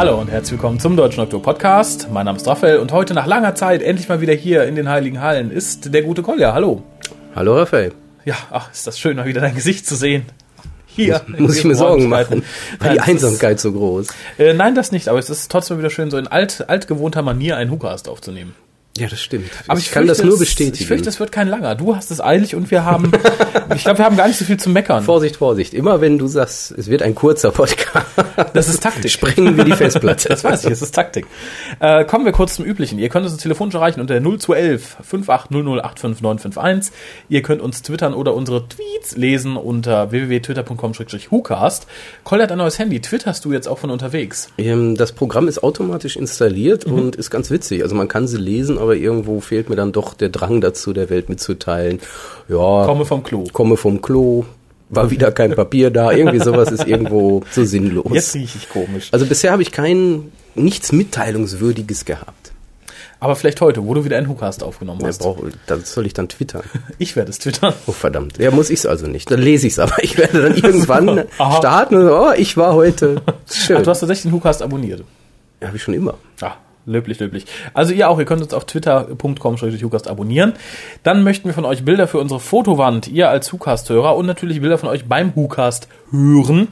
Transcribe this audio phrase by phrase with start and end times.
[0.00, 2.08] Hallo und herzlich willkommen zum Deutschen Doktor Podcast.
[2.10, 4.88] Mein Name ist Raphael und heute nach langer Zeit endlich mal wieder hier in den
[4.88, 6.54] Heiligen Hallen ist der gute Kolja.
[6.54, 6.82] Hallo.
[7.36, 7.92] Hallo Raphael.
[8.24, 10.24] Ja, ach, ist das schön, mal wieder dein Gesicht zu sehen.
[10.86, 11.20] Hier.
[11.26, 12.44] Muss, muss ich mir Sorgen machen,
[12.78, 14.08] weil die Einsamkeit ist, so groß.
[14.38, 17.58] Äh, nein, das nicht, aber es ist trotzdem wieder schön, so in alt, altgewohnter Manier
[17.58, 18.54] einen Hookast aufzunehmen.
[18.98, 19.50] Ja, das stimmt.
[19.68, 20.76] Aber ich, ich kann das nur bestätigen.
[20.78, 21.76] Ich fürchte, es wird kein langer.
[21.76, 23.12] Du hast es eilig und wir haben,
[23.74, 25.04] ich glaube, wir haben gar nicht so viel zu meckern.
[25.04, 25.74] Vorsicht, Vorsicht.
[25.74, 28.06] Immer wenn du sagst, es wird ein kurzer Podcast.
[28.52, 29.10] Das ist Taktik.
[29.10, 30.28] Sprengen wir die Festplatte.
[30.30, 31.26] das weiß ich, das ist Taktik.
[31.78, 32.98] Äh, kommen wir kurz zum Üblichen.
[32.98, 36.90] Ihr könnt uns telefonisch erreichen unter 0211 5800
[37.28, 41.86] Ihr könnt uns twittern oder unsere Tweets lesen unter www.twitter.com-hookast.
[42.24, 43.00] Koll hat ein neues Handy.
[43.00, 44.48] Twitterst du jetzt auch von unterwegs?
[44.58, 46.94] Ähm, das Programm ist automatisch installiert mhm.
[46.94, 47.82] und ist ganz witzig.
[47.84, 51.10] Also man kann sie lesen, aber irgendwo fehlt mir dann doch der Drang dazu, der
[51.10, 52.00] Welt mitzuteilen.
[52.48, 52.84] Ja.
[52.86, 53.44] Komme vom Klo.
[53.52, 54.44] Komme vom Klo.
[54.88, 56.10] War wieder kein Papier da.
[56.10, 58.06] Irgendwie sowas ist irgendwo so sinnlos.
[58.12, 59.08] Jetzt rieche ich komisch.
[59.12, 62.52] Also bisher habe ich kein, nichts Mitteilungswürdiges gehabt.
[63.20, 65.22] Aber vielleicht heute, wo du wieder einen Hookast aufgenommen hast.
[65.22, 66.62] Ja, brauch, das soll ich dann twittern.
[66.98, 67.74] Ich werde es twittern.
[67.86, 68.38] Oh verdammt.
[68.38, 69.30] Ja, muss ich es also nicht.
[69.30, 70.02] Dann lese ich es aber.
[70.02, 71.24] Ich werde dann irgendwann
[71.58, 73.20] starten und so, oh, ich war heute.
[73.52, 73.76] Schön.
[73.76, 75.04] Ach, du hast tatsächlich den Hookast abonniert.
[75.60, 76.14] Ja, habe ich schon immer.
[76.40, 76.54] Ah,
[76.90, 77.46] Löblich, löblich.
[77.72, 79.56] Also ihr auch, ihr könnt uns auf twitter.com
[80.08, 80.54] abonnieren.
[81.04, 84.76] Dann möchten wir von euch Bilder für unsere Fotowand, ihr als Hukast-Hörer und natürlich Bilder
[84.76, 86.68] von euch beim Hukast hören.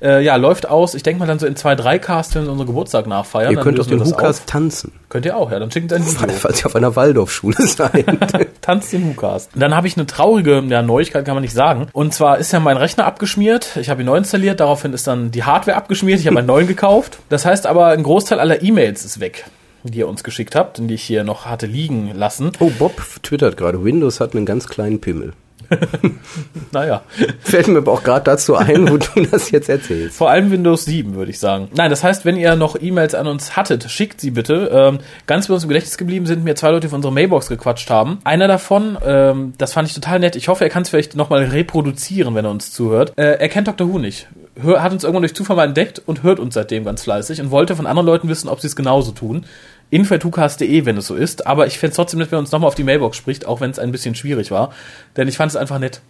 [0.00, 0.94] Äh, ja, läuft aus.
[0.94, 3.52] Ich denke mal dann so in zwei, drei Cast, wenn wir unseren Geburtstag nachfeiern.
[3.52, 4.92] Ihr könnt auf den Hukast tanzen.
[5.08, 5.58] Könnt ihr auch, ja.
[5.58, 6.28] Dann schickt ein Video.
[6.36, 8.06] Falls ihr auf einer Waldorfschule seid.
[8.60, 9.50] Tanzt den Hukast.
[9.54, 11.88] Dann habe ich eine traurige ja, Neuigkeit, kann man nicht sagen.
[11.92, 13.76] Und zwar ist ja mein Rechner abgeschmiert.
[13.76, 14.60] Ich habe ihn neu installiert.
[14.60, 16.20] Daraufhin ist dann die Hardware abgeschmiert.
[16.20, 17.18] Ich habe einen neuen gekauft.
[17.28, 19.44] Das heißt aber, ein Großteil aller E-Mails ist weg
[19.84, 22.52] die ihr uns geschickt habt und die ich hier noch hatte liegen lassen.
[22.60, 25.32] Oh, Bob twittert gerade, Windows hat einen ganz kleinen Pimmel.
[26.72, 27.02] naja.
[27.40, 30.16] Fällt mir aber auch gerade dazu ein, wo du das jetzt erzählst.
[30.16, 31.68] Vor allem Windows 7, würde ich sagen.
[31.74, 34.70] Nein, das heißt, wenn ihr noch E-Mails an uns hattet, schickt sie bitte.
[34.72, 37.48] Ähm, ganz bei uns im Gedächtnis geblieben sind mir zwei Leute, die auf unsere Mailbox
[37.48, 38.18] gequatscht haben.
[38.24, 40.36] Einer davon, ähm, das fand ich total nett.
[40.36, 43.12] Ich hoffe, er kann es vielleicht nochmal reproduzieren, wenn er uns zuhört.
[43.16, 43.92] Äh, er kennt Dr.
[43.92, 44.28] Who nicht.
[44.60, 47.50] Hör, hat uns irgendwann durch Zufall mal entdeckt und hört uns seitdem ganz fleißig und
[47.50, 49.44] wollte von anderen Leuten wissen, ob sie es genauso tun
[49.90, 51.46] info.tukas.de, wenn es so ist.
[51.46, 53.70] Aber ich fände es trotzdem nett, wenn uns nochmal auf die Mailbox spricht, auch wenn
[53.70, 54.72] es ein bisschen schwierig war.
[55.16, 56.00] Denn ich fand es einfach nett.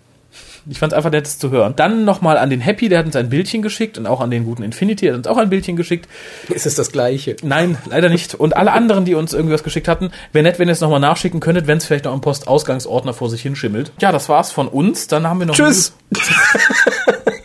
[0.70, 1.74] Ich fand es einfach nett, es zu hören.
[1.76, 4.44] Dann nochmal an den Happy, der hat uns ein Bildchen geschickt und auch an den
[4.44, 6.08] guten Infinity, der hat uns auch ein Bildchen geschickt.
[6.48, 7.36] Ist es das gleiche?
[7.42, 8.34] Nein, leider nicht.
[8.34, 11.40] Und alle anderen, die uns irgendwas geschickt hatten, wäre nett, wenn ihr es nochmal nachschicken
[11.40, 13.92] könntet, wenn es vielleicht noch im Postausgangsordner vor sich hinschimmelt.
[14.00, 15.06] Ja, das war's von uns.
[15.06, 15.54] Dann haben wir noch.
[15.54, 15.94] Tschüss!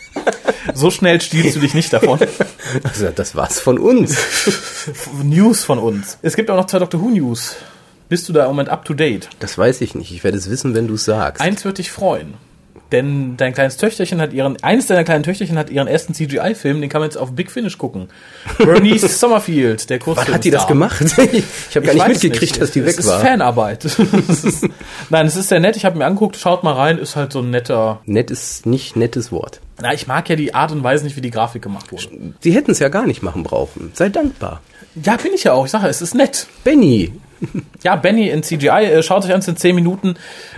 [0.73, 2.19] so schnell stiehlst du dich nicht davon.
[2.83, 4.17] Also, das war's von uns.
[5.23, 6.17] News von uns.
[6.21, 7.55] Es gibt auch noch zwei Doctor Who News.
[8.09, 9.29] Bist du da im Moment up to date?
[9.39, 10.11] Das weiß ich nicht.
[10.11, 11.41] Ich werde es wissen, wenn du es sagst.
[11.41, 12.35] Eins wird dich freuen.
[12.93, 16.91] Denn dein kleines Töchterchen hat ihren, eines deiner kleinen Töchterchen hat ihren ersten CGI-Film, den
[16.91, 18.07] kann man jetzt auf Big Finish gucken.
[18.59, 20.27] Bernice Summerfield, der Kurzfilm.
[20.27, 21.01] Wann hat die das gemacht?
[21.33, 22.61] Ich, habe gar nicht mitgekriegt, nicht.
[22.61, 23.13] dass die weg es war.
[23.13, 23.97] Das ist Fanarbeit.
[25.09, 25.75] nein, es ist sehr nett.
[25.75, 28.01] Ich habe mir angeguckt, schaut mal rein, ist halt so ein netter.
[28.05, 29.59] Nett ist nicht nettes Wort.
[29.81, 32.03] Na, ich mag ja die Art und Weise nicht, wie die Grafik gemacht wurde.
[32.41, 33.91] Sie hätten es ja gar nicht machen brauchen.
[33.95, 34.61] Sei dankbar.
[35.03, 35.65] Ja, bin ich ja auch.
[35.65, 36.45] Ich sage, es ist nett.
[36.63, 37.11] Benny,
[37.83, 40.15] ja, Benny in CGI, äh, schaut euch an, es sind 10 Minuten.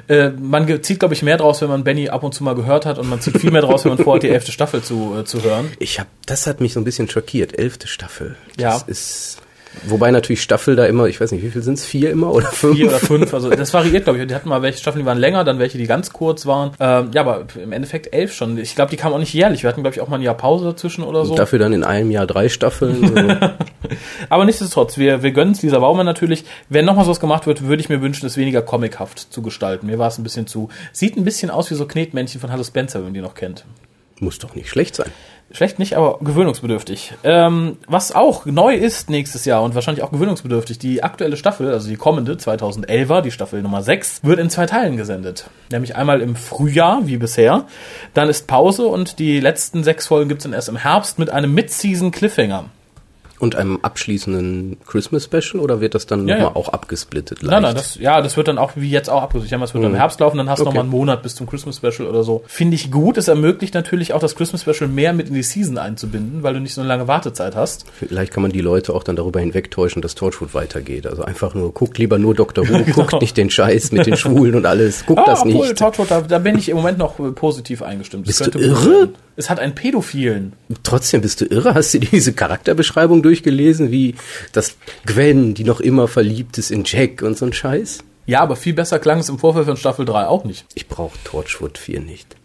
[0.07, 2.85] Äh, man zieht, glaube ich, mehr draus, wenn man Benny ab und zu mal gehört
[2.85, 5.25] hat und man zieht viel mehr draus, wenn man vorhat, die elfte Staffel zu, äh,
[5.25, 5.71] zu hören.
[5.79, 7.57] Ich hab, das hat mich so ein bisschen schockiert.
[7.57, 8.35] Elfte Staffel.
[8.57, 8.87] Das ja.
[8.87, 9.41] ist
[9.83, 11.85] Wobei natürlich Staffel da immer, ich weiß nicht, wie viel sind es?
[11.85, 12.75] Vier immer oder fünf?
[12.75, 14.27] Vier oder fünf, also das variiert, glaube ich.
[14.27, 16.71] Die hatten mal welche Staffeln, die waren länger, dann welche, die ganz kurz waren.
[16.79, 18.57] Ähm, ja, aber im Endeffekt elf schon.
[18.57, 19.63] Ich glaube, die kamen auch nicht jährlich.
[19.63, 21.31] Wir hatten, glaube ich, auch mal ein Jahr Pause dazwischen oder so.
[21.31, 23.07] Und dafür dann in einem Jahr drei Staffeln.
[23.07, 23.15] So.
[24.29, 26.45] aber nichtsdestotrotz, wir, wir gönnen es Lisa Baumann natürlich.
[26.69, 29.87] Wenn nochmal sowas gemacht wird, würde ich mir wünschen, es weniger comichaft zu gestalten.
[29.87, 30.69] Mir war es ein bisschen zu.
[30.91, 33.65] Sieht ein bisschen aus wie so Knetmännchen von Hallo Spencer, wenn man die noch kennt.
[34.19, 35.11] Muss doch nicht schlecht sein.
[35.51, 37.13] Schlecht nicht, aber gewöhnungsbedürftig.
[37.23, 41.87] Ähm, was auch neu ist nächstes Jahr und wahrscheinlich auch gewöhnungsbedürftig, die aktuelle Staffel, also
[41.87, 45.49] die kommende 2011er, die Staffel Nummer 6, wird in zwei Teilen gesendet.
[45.71, 47.65] Nämlich einmal im Frühjahr, wie bisher,
[48.13, 51.53] dann ist Pause und die letzten sechs Folgen gibt's dann erst im Herbst mit einem
[51.53, 52.65] Mid-Season Cliffhanger.
[53.37, 56.55] Und einem abschließenden Christmas Special oder wird das dann ja, nochmal ja.
[56.55, 57.41] auch abgesplittet?
[57.41, 57.51] Leicht?
[57.51, 59.47] Nein, nein, das, ja, das wird dann auch wie jetzt auch abgesplittet.
[59.47, 59.91] Ich meine, es wird mhm.
[59.91, 60.69] im Herbst laufen, dann hast du okay.
[60.69, 62.43] nochmal einen Monat bis zum Christmas Special oder so.
[62.47, 63.17] Finde ich gut.
[63.17, 66.61] Es ermöglicht natürlich auch das Christmas Special mehr mit in die Season einzubinden, weil du
[66.61, 67.85] nicht so eine lange Wartezeit hast.
[67.93, 71.05] Vielleicht kann man die Leute auch dann darüber hinwegtäuschen, dass Torchwood weitergeht.
[71.05, 72.67] Also einfach nur, guckt lieber nur Dr.
[72.67, 72.95] Who, genau.
[72.95, 75.05] guckt nicht den Scheiß mit den Schwulen und alles.
[75.05, 75.77] Guckt ah, das obwohl, nicht.
[75.77, 78.27] Torchwood, da, da bin ich im Moment noch positiv eingestimmt.
[78.27, 79.09] Bist du irre?
[79.37, 80.53] Es hat einen Pädophilen.
[80.83, 81.73] Trotzdem bist du irre.
[81.75, 84.15] Hast du diese Charakterbeschreibung durchgelesen, wie
[84.53, 87.99] das Gwen, die noch immer verliebt ist in Jack und so ein Scheiß?
[88.27, 90.65] Ja, aber viel besser klang es im Vorfeld von Staffel 3 auch nicht.
[90.73, 92.35] Ich brauche Torchwood 4 nicht.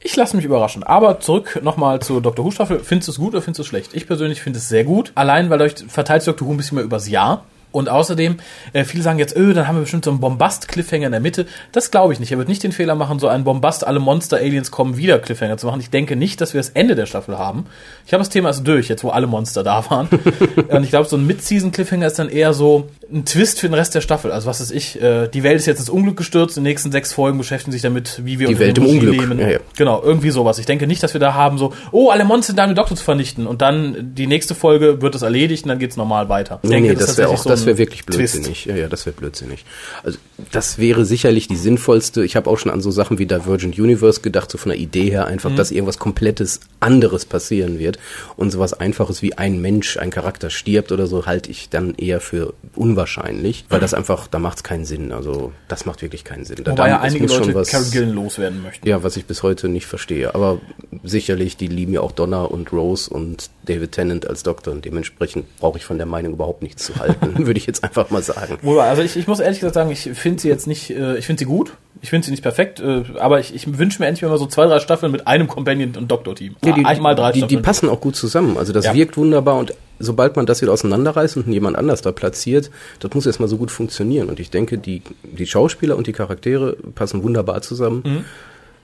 [0.00, 0.84] Ich lasse mich überraschen.
[0.84, 2.44] Aber zurück nochmal zur Dr.
[2.44, 2.78] Who Staffel.
[2.78, 3.94] Findest du es gut oder findest du es schlecht?
[3.94, 5.10] Ich persönlich finde es sehr gut.
[5.16, 6.46] Allein, weil euch verteilt Dr.
[6.46, 7.44] Who ein bisschen mehr übers Jahr.
[7.76, 8.38] Und außerdem,
[8.72, 11.44] äh, viele sagen jetzt, öh, dann haben wir bestimmt so einen Bombast-Cliffhanger in der Mitte.
[11.72, 12.32] Das glaube ich nicht.
[12.32, 15.66] Er wird nicht den Fehler machen, so einen Bombast, alle Monster-Aliens kommen wieder Cliffhanger zu
[15.66, 15.80] machen.
[15.80, 17.66] Ich denke nicht, dass wir das Ende der Staffel haben.
[18.06, 20.08] Ich habe das Thema also durch, jetzt wo alle Monster da waren.
[20.68, 23.94] Und ich glaube, so ein Mid-Season-Cliffhanger ist dann eher so ein Twist für den Rest
[23.94, 24.32] der Staffel.
[24.32, 26.90] Also was ist ich, äh, die Welt ist jetzt ins Unglück gestürzt, in den nächsten
[26.90, 29.20] sechs Folgen beschäftigen sich damit, wie wir die Welt im Unglück.
[29.20, 29.38] Leben.
[29.38, 29.58] Ja, ja.
[29.76, 30.58] Genau, irgendwie sowas.
[30.58, 32.76] Ich denke nicht, dass wir da haben so, oh, alle Monster sind da, um den
[32.76, 33.46] Doktor zu vernichten.
[33.46, 36.58] Und dann die nächste Folge wird das erledigt und dann geht's normal weiter.
[36.62, 38.64] Ich nee, denke, nee, das, das wäre auch, so das wäre wirklich Blödsinn blödsinnig.
[38.64, 39.64] Ja, ja, das wäre blödsinnig.
[40.02, 40.18] Also
[40.52, 42.24] das wäre sicherlich die sinnvollste.
[42.24, 45.10] Ich habe auch schon an so Sachen wie Divergent Universe gedacht, so von der Idee
[45.10, 45.56] her einfach, mhm.
[45.56, 47.98] dass irgendwas komplettes anderes passieren wird.
[48.36, 52.20] Und sowas Einfaches wie ein Mensch, ein Charakter stirbt oder so, halte ich dann eher
[52.20, 52.54] für
[52.96, 55.12] unwahrscheinlich, weil das einfach, da macht es keinen Sinn.
[55.12, 56.58] Also das macht wirklich keinen Sinn.
[56.64, 58.88] Wobei ja einige Leute was, Karen Gillen loswerden möchten.
[58.88, 60.34] Ja, was ich bis heute nicht verstehe.
[60.34, 60.58] Aber
[61.04, 65.44] sicherlich, die lieben ja auch Donna und Rose und David Tennant als Doktor und dementsprechend
[65.58, 68.58] brauche ich von der Meinung überhaupt nichts zu halten, würde ich jetzt einfach mal sagen.
[68.80, 71.40] Also ich, ich muss ehrlich gesagt sagen, ich finde sie jetzt nicht, äh, ich finde
[71.40, 74.38] sie gut, ich finde sie nicht perfekt, äh, aber ich, ich wünsche mir endlich mal
[74.38, 76.56] so zwei, drei Staffeln mit einem Companion und Doktor-Team.
[76.64, 78.94] Ja, die, mal drei die, die passen auch gut zusammen, also das ja.
[78.94, 82.70] wirkt wunderbar und sobald man das wieder auseinanderreißt und jemand anders da platziert,
[83.00, 86.76] das muss erstmal so gut funktionieren und ich denke, die, die Schauspieler und die Charaktere
[86.94, 88.02] passen wunderbar zusammen.
[88.04, 88.24] Mhm.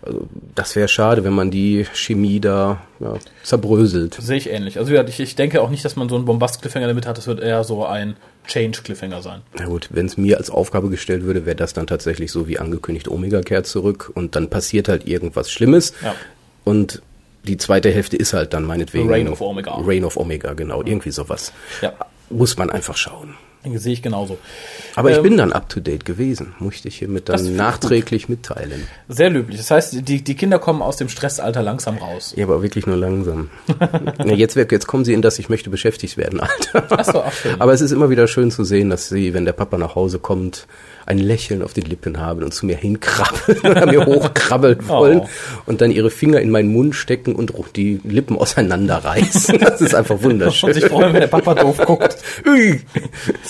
[0.04, 0.26] Also
[0.56, 3.14] das wäre schade, wenn man die Chemie da ja,
[3.44, 4.14] zerbröselt.
[4.20, 4.78] Sehe ich ähnlich.
[4.78, 7.18] Also ich, ich denke auch nicht, dass man so einen Bombast-Cliffhanger damit hat.
[7.18, 8.16] Das wird eher so ein
[8.48, 9.42] Change-Cliffhanger sein.
[9.56, 12.58] Na gut, wenn es mir als Aufgabe gestellt würde, wäre das dann tatsächlich so wie
[12.58, 15.92] angekündigt, Omega kehrt zurück und dann passiert halt irgendwas Schlimmes.
[16.02, 16.16] Ja.
[16.64, 17.00] Und
[17.44, 19.08] die zweite Hälfte ist halt dann meinetwegen.
[19.08, 19.74] Reign of Omega.
[19.74, 20.82] Reign of Omega, genau.
[20.82, 21.52] Irgendwie sowas.
[21.80, 21.92] Ja.
[22.30, 23.34] Muss man einfach schauen.
[23.64, 24.38] Sehe ich genauso.
[24.96, 28.30] Aber ähm, ich bin dann up to date gewesen, musste ich hiermit dann nachträglich gut.
[28.30, 28.88] mitteilen.
[29.08, 29.58] Sehr löblich.
[29.58, 32.34] Das heißt, die, die Kinder kommen aus dem Stressalter langsam raus.
[32.36, 33.50] Ja, aber wirklich nur langsam.
[34.18, 36.86] ja, jetzt, jetzt kommen sie in das, ich möchte beschäftigt werden, Alter.
[36.90, 37.60] Ach so, ach schön.
[37.60, 40.18] Aber es ist immer wieder schön zu sehen, dass sie, wenn der Papa nach Hause
[40.18, 40.66] kommt,
[41.06, 45.28] ein Lächeln auf den Lippen haben und zu mir hinkrabbeln oder mir hochkrabbeln wollen oh.
[45.66, 49.58] und dann ihre Finger in meinen Mund stecken und die Lippen auseinanderreißen.
[49.58, 50.70] Das ist einfach wunderschön.
[50.70, 52.16] Und sich freuen, wenn der Papa doof guckt.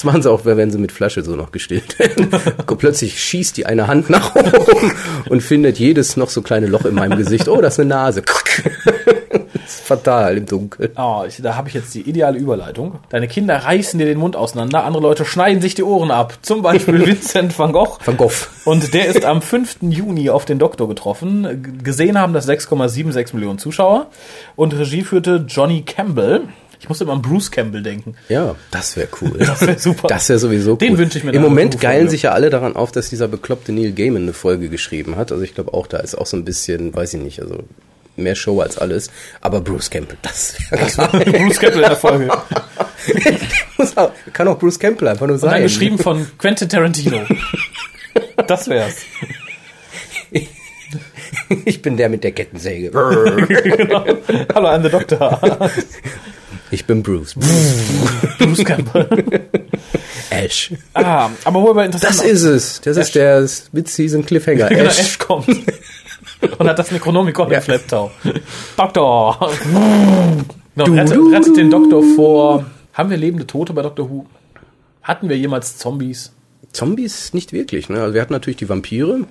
[0.03, 2.29] Das machen sie auch, wenn sie mit Flasche so noch gestillt werden.
[2.79, 4.91] Plötzlich schießt die eine Hand nach oben
[5.29, 7.47] und findet jedes noch so kleine Loch in meinem Gesicht.
[7.47, 8.23] Oh, das ist eine Nase.
[8.23, 10.91] Das ist fatal im Dunkeln.
[10.97, 12.99] Oh, ich, da habe ich jetzt die ideale Überleitung.
[13.11, 16.37] Deine Kinder reißen dir den Mund auseinander, andere Leute schneiden sich die Ohren ab.
[16.43, 17.99] Zum Beispiel Vincent van Gogh.
[18.05, 18.49] Van Gogh.
[18.65, 19.83] Und der ist am 5.
[19.83, 21.79] Juni auf den Doktor getroffen.
[21.85, 24.09] Gesehen haben das 6,76 Millionen Zuschauer.
[24.57, 26.49] Und Regie führte Johnny Campbell.
[26.82, 28.17] Ich muss immer an Bruce Campbell denken.
[28.29, 29.34] Ja, das wäre cool.
[29.38, 30.08] Das wäre super.
[30.08, 30.79] Das wäre sowieso cool.
[30.79, 31.32] Den wünsche ich mir.
[31.32, 34.69] Im Moment geilen sich ja alle daran auf, dass dieser bekloppte Neil Gaiman eine Folge
[34.69, 35.31] geschrieben hat.
[35.31, 37.58] Also ich glaube auch, da ist auch so ein bisschen, weiß ich nicht, also
[38.17, 39.12] mehr Show als alles.
[39.40, 42.29] Aber Bruce Campbell, das wäre Bruce Campbell in der Folge.
[44.32, 45.50] kann auch Bruce Campbell einfach nur sein.
[45.50, 47.20] Und dann geschrieben von Quentin Tarantino.
[48.49, 48.96] Das wär's.
[51.64, 52.90] Ich bin der mit der Kettensäge.
[52.90, 54.05] genau.
[54.55, 55.70] Hallo, I'm the Doctor.
[56.73, 57.35] Ich bin Bruce.
[58.39, 59.06] Bruce Campbell.
[60.31, 60.73] Ash.
[60.94, 62.19] Ah, aber wo wir interessant.
[62.19, 62.81] Das ist es.
[62.81, 63.06] Das Ash.
[63.08, 64.69] ist der Mid-Season Cliffhanger.
[64.70, 64.99] Genau, Ash.
[64.99, 65.49] Ash kommt.
[65.49, 67.58] Und hat das Necronomicon ja.
[67.58, 68.11] im Schlepptau.
[68.77, 69.53] Doktor!
[70.75, 72.65] no, du, rettet, rettet den Doktor vor.
[72.94, 74.27] Haben wir lebende Tote bei Doctor Who?
[75.03, 76.32] Hatten wir jemals Zombies?
[76.73, 77.91] Zombies nicht wirklich.
[77.91, 78.01] Ne?
[78.01, 79.27] Also wir hatten natürlich die Vampire,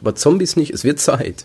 [0.00, 0.72] aber Zombies nicht.
[0.72, 1.44] Es wird Zeit.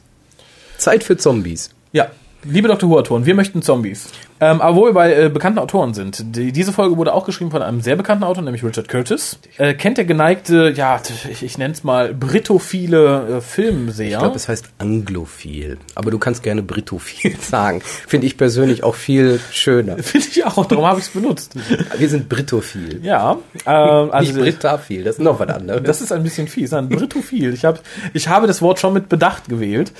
[0.78, 1.72] Zeit für Zombies.
[1.92, 2.10] Ja,
[2.44, 2.90] liebe Dr.
[2.90, 4.08] Who-Autoren, wir möchten Zombies.
[4.42, 6.36] Ähm, aber wo wir bei äh, bekannten Autoren sind.
[6.36, 9.38] Die, diese Folge wurde auch geschrieben von einem sehr bekannten Autor, nämlich Richard Curtis.
[9.58, 14.14] Äh, kennt der geneigte, ja, ich, ich nenne es mal britophile äh, Filmseher.
[14.14, 15.78] Ich glaube, es heißt anglophil.
[15.94, 17.82] Aber du kannst gerne britophil sagen.
[17.82, 19.98] Finde ich persönlich auch viel schöner.
[20.02, 21.54] Finde ich auch, darum habe ich es benutzt.
[21.96, 23.00] Wir sind britophil.
[23.04, 23.38] Ja.
[23.68, 25.84] Ähm, also, Nicht britaphil, das ist noch was anderes.
[25.84, 27.54] Das ist ein bisschen fies, ein britophil.
[27.54, 27.80] Ich, hab,
[28.16, 29.92] ich habe das Wort schon mit Bedacht gewählt.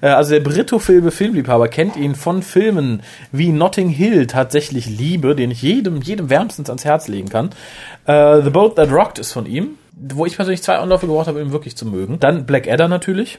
[0.00, 5.50] Äh, also der britophile Filmliebhaber kennt ihn von Filmen wie Notting Hill tatsächlich liebe, den
[5.50, 7.50] ich jedem, jedem wärmstens ans Herz legen kann.
[8.06, 11.40] Uh, The Boat That Rocked ist von ihm, wo ich persönlich zwei Anläufe gebraucht habe,
[11.40, 12.18] ihn wirklich zu mögen.
[12.20, 13.38] Dann Black Adder natürlich.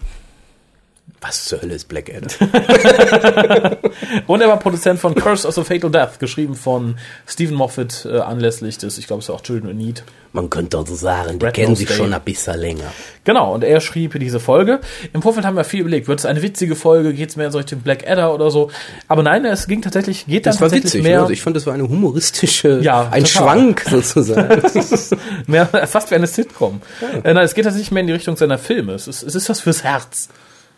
[1.23, 3.77] Was zur Hölle ist Black Adder?
[4.27, 6.95] und er war Produzent von Curse of the Fatal Death, geschrieben von
[7.27, 10.03] Stephen Moffat äh, anlässlich des, ich glaube, es war auch Children in Need.
[10.33, 12.91] Man könnte also sagen, die Red kennen sich schon ein bisschen länger.
[13.23, 14.79] Genau, und er schrieb diese Folge.
[15.13, 17.53] Im Vorfeld haben wir viel überlegt, wird es eine witzige Folge, geht es mehr in
[17.53, 18.71] Richtung Black Adder oder so.
[19.07, 21.21] Aber nein, es ging tatsächlich, geht dann das tatsächlich war witzig, mehr.
[21.21, 23.27] Also ich fand, das war eine humoristische, ja, ein total.
[23.27, 24.61] Schwank sozusagen.
[25.47, 26.81] mehr, fast wie eine Sitcom.
[26.99, 27.19] Ja.
[27.29, 28.93] Äh, nein, es geht tatsächlich mehr in die Richtung seiner Filme.
[28.93, 30.29] Es ist, es ist was fürs Herz.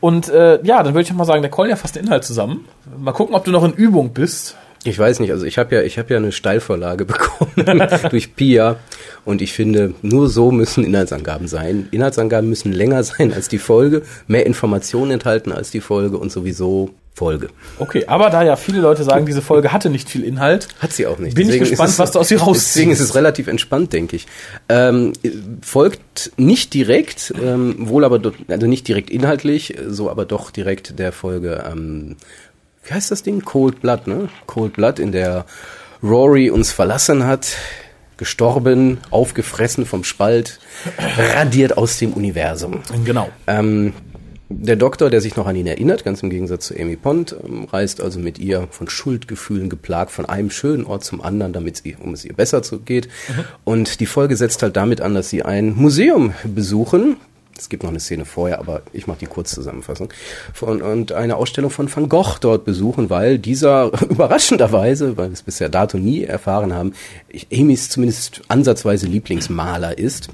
[0.03, 2.65] Und äh, ja, dann würde ich mal sagen, der Kolja fasst den Inhalt zusammen.
[2.97, 4.57] Mal gucken, ob du noch in Übung bist.
[4.83, 7.53] Ich weiß nicht, also ich habe ja, ich habe ja eine Steilvorlage bekommen
[8.09, 8.75] durch Pia
[9.23, 11.87] und ich finde, nur so müssen Inhaltsangaben sein.
[11.91, 16.89] Inhaltsangaben müssen länger sein als die Folge, mehr Informationen enthalten als die Folge und sowieso
[17.15, 17.49] Folge.
[17.77, 21.05] Okay, aber da ja viele Leute sagen, diese Folge hatte nicht viel Inhalt, hat sie
[21.05, 21.35] auch nicht.
[21.35, 22.75] Bin deswegen ich gespannt, es, was du aus ihr rausziehst.
[22.75, 24.25] Deswegen ist es relativ entspannt, denke ich.
[24.67, 25.13] Ähm,
[25.61, 31.11] folgt nicht direkt, ähm, wohl aber also nicht direkt inhaltlich, so aber doch direkt der
[31.11, 32.17] Folge ähm,
[32.83, 33.43] wie heißt das Ding?
[33.43, 34.29] Cold Blood, ne?
[34.45, 35.45] Cold Blood, in der
[36.01, 37.47] Rory uns verlassen hat,
[38.17, 40.59] gestorben, aufgefressen vom Spalt,
[41.17, 42.81] radiert aus dem Universum.
[43.05, 43.29] Genau.
[43.47, 43.93] Ähm,
[44.61, 47.65] der Doktor, der sich noch an ihn erinnert, ganz im Gegensatz zu Amy Pond, ähm,
[47.65, 51.95] reist also mit ihr von Schuldgefühlen geplagt von einem schönen Ort zum anderen, damit sie,
[51.99, 53.07] um es ihr besser zu geht.
[53.07, 53.43] Mhm.
[53.63, 57.17] Und die Folge setzt halt damit an, dass sie ein Museum besuchen,
[57.57, 60.09] es gibt noch eine Szene vorher, aber ich mache die Kurzzusammenfassung.
[60.53, 65.43] Von, und eine Ausstellung von Van Gogh dort besuchen, weil dieser überraschenderweise, weil wir es
[65.43, 66.93] bisher dato nie erfahren haben,
[67.51, 70.29] Amy's zumindest ansatzweise Lieblingsmaler ist.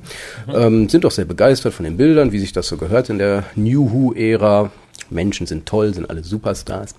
[0.48, 0.56] Mhm.
[0.56, 3.44] Ähm, sind doch sehr begeistert von den Bildern, wie sich das so gehört in der
[3.56, 4.72] New Who-Ära.
[5.10, 6.96] Menschen sind toll, sind alle Superstars.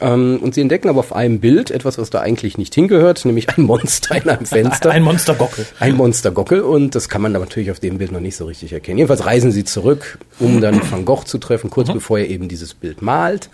[0.00, 3.48] Ähm, und sie entdecken aber auf einem Bild etwas, was da eigentlich nicht hingehört, nämlich
[3.50, 4.90] ein Monster in einem Fenster.
[4.92, 5.66] ein Monstergockel.
[5.78, 8.98] Ein Monstergockel und das kann man natürlich auf dem Bild noch nicht so richtig erkennen.
[8.98, 11.94] Jedenfalls reisen sie zurück, um dann Van Gogh zu treffen, kurz mhm.
[11.94, 13.50] bevor er eben dieses Bild malt.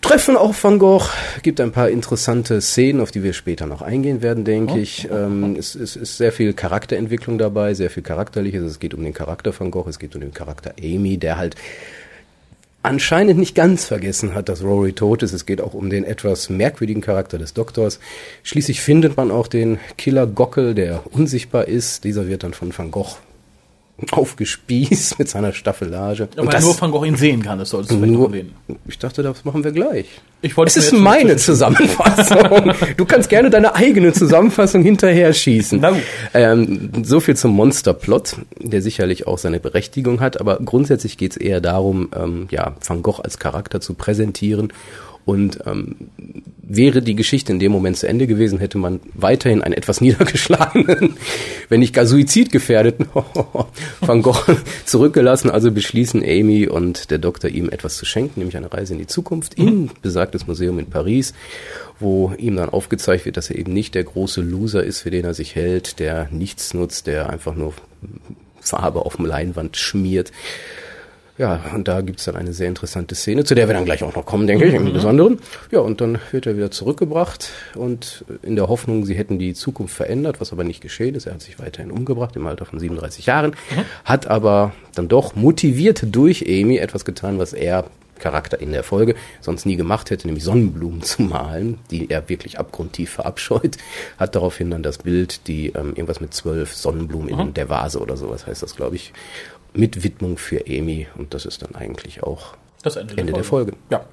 [0.00, 1.10] Treffen auch Van Gogh,
[1.42, 4.78] gibt ein paar interessante Szenen, auf die wir später noch eingehen werden, denke oh.
[4.78, 5.08] ich.
[5.10, 8.62] Ähm, es, es ist sehr viel Charakterentwicklung dabei, sehr viel Charakterliches.
[8.62, 11.56] Es geht um den Charakter Van Gogh, es geht um den Charakter Amy, der halt
[12.82, 15.32] anscheinend nicht ganz vergessen hat, dass Rory tot ist.
[15.32, 18.00] Es geht auch um den etwas merkwürdigen Charakter des Doktors.
[18.42, 22.04] Schließlich findet man auch den Killer Gockel, der unsichtbar ist.
[22.04, 23.16] Dieser wird dann von Van Gogh
[24.10, 26.28] aufgespießt mit seiner Staffelage.
[26.32, 28.54] Aber und das, nur Van Gogh ihn sehen kann, das solltest du vielleicht nur, erwähnen.
[28.86, 30.06] Ich dachte, das machen wir gleich.
[30.42, 32.72] Ich wollte es ist meine Zusammenfassung.
[32.96, 35.84] du kannst gerne deine eigene Zusammenfassung hinterher schießen.
[36.32, 41.36] Ähm, so viel zum Monsterplot, der sicherlich auch seine Berechtigung hat, aber grundsätzlich geht es
[41.36, 44.72] eher darum, ähm, ja, Van Gogh als Charakter zu präsentieren
[45.30, 45.94] und ähm,
[46.60, 51.16] wäre die Geschichte in dem Moment zu Ende gewesen, hätte man weiterhin einen etwas niedergeschlagenen,
[51.68, 53.06] wenn nicht gar suizidgefährdeten
[54.00, 55.48] Van Gogh zurückgelassen.
[55.48, 59.06] Also beschließen Amy und der Doktor ihm etwas zu schenken, nämlich eine Reise in die
[59.06, 61.32] Zukunft in besagtes Museum in Paris,
[62.00, 65.24] wo ihm dann aufgezeigt wird, dass er eben nicht der große Loser ist, für den
[65.24, 67.72] er sich hält, der nichts nutzt, der einfach nur
[68.60, 70.32] Farbe auf dem Leinwand schmiert,
[71.40, 74.14] ja, und da gibt's dann eine sehr interessante Szene, zu der wir dann gleich auch
[74.14, 74.92] noch kommen, denke ich, im mhm.
[74.92, 75.38] Besonderen.
[75.70, 79.94] Ja, und dann wird er wieder zurückgebracht und in der Hoffnung, sie hätten die Zukunft
[79.94, 81.24] verändert, was aber nicht geschehen ist.
[81.24, 83.84] Er hat sich weiterhin umgebracht im Alter von 37 Jahren, mhm.
[84.04, 87.86] hat aber dann doch motiviert durch Amy etwas getan, was er
[88.18, 92.58] Charakter in der Folge sonst nie gemacht hätte, nämlich Sonnenblumen zu malen, die er wirklich
[92.58, 93.78] abgrundtief verabscheut,
[94.18, 97.40] hat daraufhin dann das Bild, die ähm, irgendwas mit zwölf Sonnenblumen mhm.
[97.40, 99.14] in der Vase oder sowas heißt das, glaube ich,
[99.72, 103.72] mit Widmung für Amy und das ist dann eigentlich auch das Ende, Ende der, Folge.
[103.90, 104.06] Der Folge.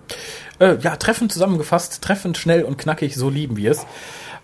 [0.60, 0.74] Ja.
[0.74, 3.86] Äh, ja, treffend zusammengefasst, treffend, schnell und knackig, so lieben wir es.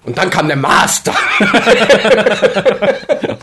[0.05, 1.13] Und dann kam der Master.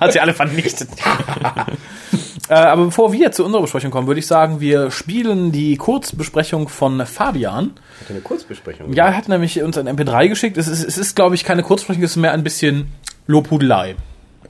[0.00, 0.90] Hat sie alle vernichtet.
[2.48, 6.68] äh, aber bevor wir zu unserer Besprechung kommen, würde ich sagen, wir spielen die Kurzbesprechung
[6.68, 7.70] von Fabian.
[8.00, 8.92] Hat er eine Kurzbesprechung?
[8.92, 10.58] Ja, er hat nämlich uns ein MP3 geschickt.
[10.58, 12.92] Es ist, es ist glaube ich, keine Kurzbesprechung, es ist mehr ein bisschen
[13.26, 13.96] Lobhudelei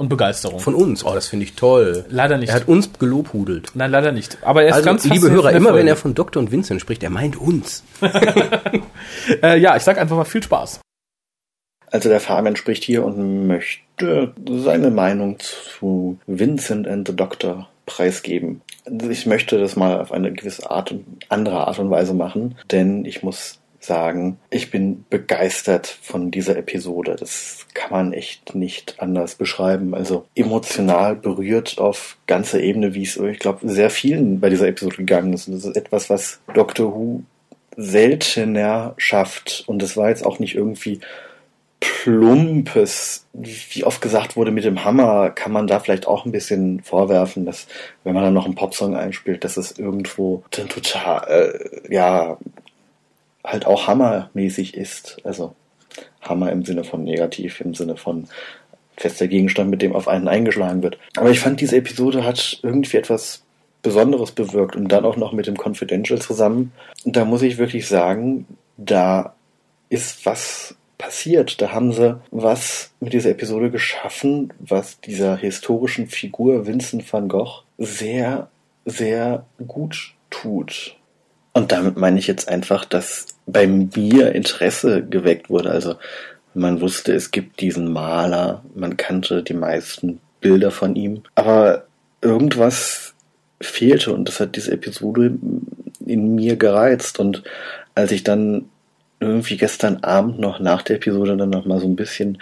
[0.00, 0.61] und Begeisterung.
[0.61, 1.04] Von uns.
[1.04, 2.07] Oh, das finde ich toll.
[2.09, 2.49] Leider nicht.
[2.49, 3.73] Er hat uns gelobhudelt.
[3.75, 4.38] Nein, leider nicht.
[4.40, 7.02] Aber er ist also, ganz liebe Hörer, immer wenn er von Doktor und Vincent spricht,
[7.02, 7.85] er meint uns.
[9.42, 10.80] äh, ja, ich sag einfach mal viel Spaß.
[11.90, 18.62] Also der Fabian spricht hier und möchte seine Meinung zu Vincent and the Doctor preisgeben.
[19.11, 23.04] Ich möchte das mal auf eine gewisse Art und andere Art und Weise machen, denn
[23.04, 27.16] ich muss sagen, ich bin begeistert von dieser Episode.
[27.18, 29.94] Das kann man echt nicht anders beschreiben.
[29.94, 34.96] Also emotional berührt auf ganzer Ebene, wie es, ich glaube, sehr vielen bei dieser Episode
[34.96, 35.49] gegangen ist.
[35.49, 37.22] Und das ist etwas, was Doctor Who
[37.76, 39.64] seltener schafft.
[39.66, 41.00] Und das war jetzt auch nicht irgendwie
[41.80, 46.82] plumpes, wie oft gesagt wurde, mit dem Hammer kann man da vielleicht auch ein bisschen
[46.82, 47.66] vorwerfen, dass
[48.04, 52.37] wenn man dann noch einen Popsong einspielt, dass es irgendwo total, äh, ja,
[53.44, 55.18] halt auch hammermäßig ist.
[55.25, 55.54] Also
[56.23, 58.28] Hammer im Sinne von negativ, im Sinne von
[58.97, 60.99] fester Gegenstand, mit dem auf einen eingeschlagen wird.
[61.16, 63.42] Aber ich fand, diese Episode hat irgendwie etwas
[63.82, 66.73] Besonderes bewirkt und dann auch noch mit dem Confidential zusammen.
[67.04, 69.35] Und da muss ich wirklich sagen, da
[69.88, 71.62] ist was passiert.
[71.62, 77.62] Da haben sie was mit dieser Episode geschaffen, was dieser historischen Figur Vincent van Gogh
[77.78, 78.50] sehr,
[78.85, 80.97] sehr gut tut.
[81.52, 85.71] Und damit meine ich jetzt einfach, dass bei mir Interesse geweckt wurde.
[85.71, 85.97] Also
[86.54, 91.85] man wusste, es gibt diesen Maler, man kannte die meisten Bilder von ihm, aber
[92.23, 93.14] irgendwas
[93.61, 95.38] fehlte und das hat diese Episode
[96.07, 97.19] in mir gereizt.
[97.19, 97.42] Und
[97.95, 98.66] als ich dann
[99.21, 102.38] irgendwie gestern Abend noch nach der Episode dann noch mal so ein bisschen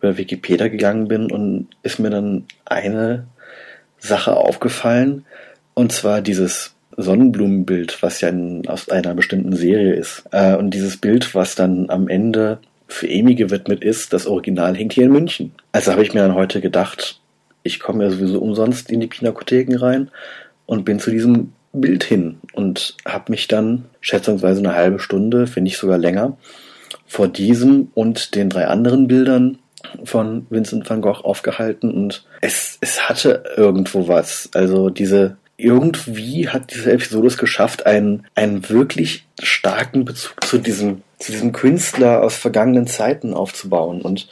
[0.00, 3.26] über Wikipedia gegangen bin und ist mir dann eine
[3.98, 5.26] Sache aufgefallen.
[5.74, 10.24] Und zwar dieses Sonnenblumenbild, was ja in, aus einer bestimmten Serie ist.
[10.30, 12.58] Äh, und dieses Bild, was dann am Ende
[12.88, 15.52] für Amy gewidmet ist, das Original hängt hier in München.
[15.72, 17.20] Also habe ich mir dann heute gedacht,
[17.62, 20.10] ich komme ja sowieso umsonst in die Pinakotheken rein
[20.66, 25.70] und bin zu diesem Bild hin und habe mich dann schätzungsweise eine halbe Stunde, finde
[25.70, 26.36] ich sogar länger,
[27.06, 29.58] vor diesem und den drei anderen Bildern
[30.04, 34.50] von Vincent van Gogh aufgehalten und es, es hatte irgendwo was.
[34.54, 41.02] Also diese irgendwie hat diese Episode es geschafft, einen, einen wirklich starken Bezug zu diesem,
[41.18, 44.02] zu diesem Künstler aus vergangenen Zeiten aufzubauen.
[44.02, 44.28] Und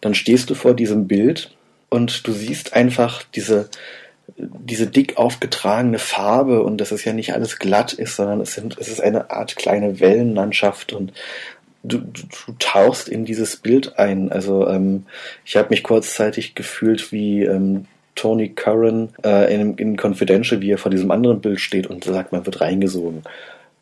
[0.00, 1.54] dann stehst du vor diesem Bild
[1.88, 3.70] und du siehst einfach diese,
[4.36, 8.76] diese dick aufgetragene Farbe und dass es ja nicht alles glatt ist, sondern es, sind,
[8.78, 11.12] es ist eine Art kleine Wellenlandschaft und
[11.84, 14.32] du, du, du tauchst in dieses Bild ein.
[14.32, 15.06] Also ähm,
[15.44, 20.78] ich habe mich kurzzeitig gefühlt wie ähm, Tony Curran äh, in, in Confidential, wie er
[20.78, 23.22] vor diesem anderen Bild steht und sagt, man wird reingesogen.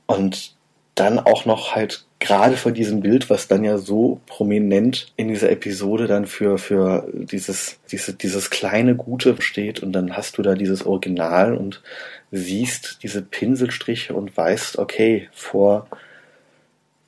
[0.07, 0.55] Und
[0.95, 5.51] dann auch noch halt gerade vor diesem Bild, was dann ja so prominent in dieser
[5.51, 10.55] Episode dann für, für dieses, diese, dieses kleine Gute steht und dann hast du da
[10.55, 11.83] dieses Original und
[12.31, 15.89] siehst diese Pinselstriche und weißt, okay, vor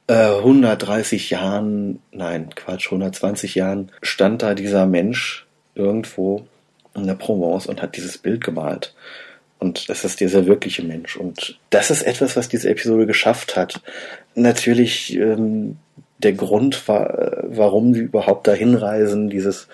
[0.09, 6.47] äh, 130 Jahren, nein, Quatsch, 120 Jahren stand da dieser Mensch irgendwo
[6.95, 8.95] in der Provence und hat dieses Bild gemalt.
[9.59, 11.17] Und das ist dieser wirkliche Mensch.
[11.17, 13.81] Und das ist etwas, was diese Episode geschafft hat.
[14.35, 15.77] Natürlich ähm,
[16.19, 19.69] der Grund, war, warum sie überhaupt dahin reisen, dieses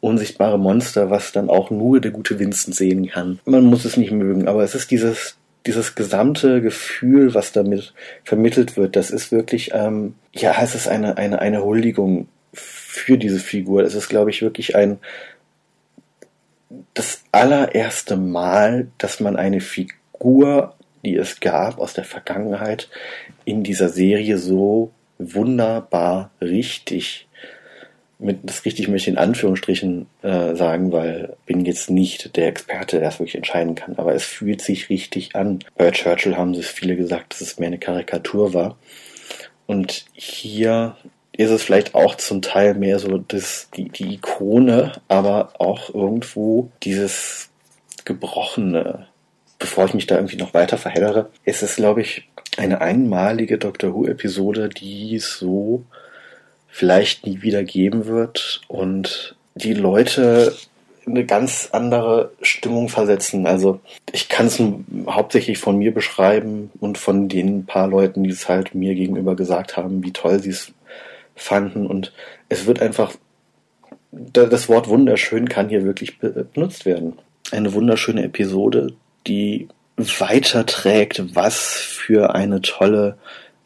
[0.00, 3.38] unsichtbare Monster, was dann auch nur der gute Vincent sehen kann.
[3.44, 7.92] Man muss es nicht mögen, aber es ist dieses dieses gesamte Gefühl, was damit
[8.24, 13.38] vermittelt wird, das ist wirklich, ähm, ja, es ist eine, eine, eine Huldigung für diese
[13.38, 13.82] Figur.
[13.82, 14.98] Es ist, glaube ich, wirklich ein,
[16.94, 22.88] das allererste Mal, dass man eine Figur, die es gab aus der Vergangenheit,
[23.44, 27.28] in dieser Serie so wunderbar richtig
[28.20, 32.98] mit das richtig möchte ich in Anführungsstrichen äh, sagen, weil bin jetzt nicht der Experte,
[32.98, 35.60] der es wirklich entscheiden kann, aber es fühlt sich richtig an.
[35.76, 38.76] Bei Churchill haben es viele gesagt, dass es mehr eine Karikatur war.
[39.66, 40.96] Und hier
[41.40, 46.70] ist es vielleicht auch zum Teil mehr so das, die, die Ikone, aber auch irgendwo
[46.82, 47.48] dieses
[48.04, 49.06] Gebrochene.
[49.58, 53.94] Bevor ich mich da irgendwie noch weiter verheddere, ist es, glaube ich, eine einmalige Doctor
[53.94, 55.84] Who-Episode, die so
[56.68, 60.54] vielleicht nie wieder geben wird und die Leute
[61.06, 63.46] in eine ganz andere Stimmung versetzen.
[63.46, 63.80] Also
[64.12, 64.62] ich kann es
[65.06, 69.78] hauptsächlich von mir beschreiben und von den paar Leuten, die es halt mir gegenüber gesagt
[69.78, 70.72] haben, wie toll sie es
[71.40, 71.86] fanden.
[71.86, 72.12] Und
[72.48, 73.14] es wird einfach,
[74.12, 77.18] das Wort wunderschön kann hier wirklich benutzt werden.
[77.50, 78.94] Eine wunderschöne Episode,
[79.26, 83.16] die weiterträgt, was für eine tolle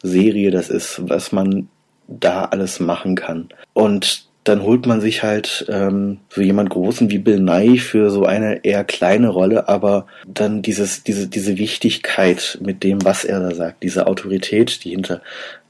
[0.01, 1.69] Serie das ist, was man
[2.07, 3.49] da alles machen kann.
[3.73, 8.25] Und dann holt man sich halt ähm, so jemand Großen wie Bill Nye für so
[8.25, 13.55] eine eher kleine Rolle, aber dann dieses, diese, diese Wichtigkeit mit dem, was er da
[13.55, 15.21] sagt, diese Autorität, die hinter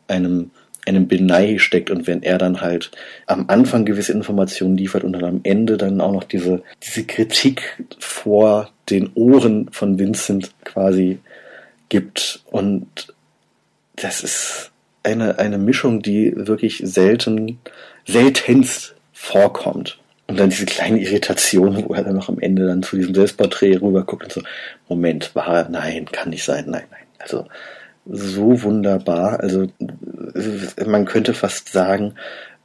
[0.09, 0.51] einem
[0.85, 2.91] einem Benei steckt und wenn er dann halt
[3.25, 7.83] am Anfang gewisse Informationen liefert und dann am Ende dann auch noch diese, diese Kritik
[7.99, 11.19] vor den Ohren von Vincent quasi
[11.89, 13.13] gibt und
[13.95, 14.71] das ist
[15.03, 17.59] eine, eine Mischung, die wirklich selten,
[18.05, 19.99] seltenst vorkommt.
[20.27, 23.75] Und dann diese kleine Irritation, wo er dann noch am Ende dann zu diesem Selbstporträt
[23.75, 24.41] rüberguckt und so,
[24.89, 25.69] Moment, war?
[25.69, 27.03] Nein, kann nicht sein, nein, nein.
[27.19, 27.45] Also,
[28.05, 29.39] so wunderbar.
[29.39, 29.67] Also
[30.85, 32.13] man könnte fast sagen,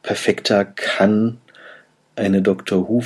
[0.03, 1.38] perfekter kann
[2.16, 2.88] eine Dr.
[2.88, 3.03] Who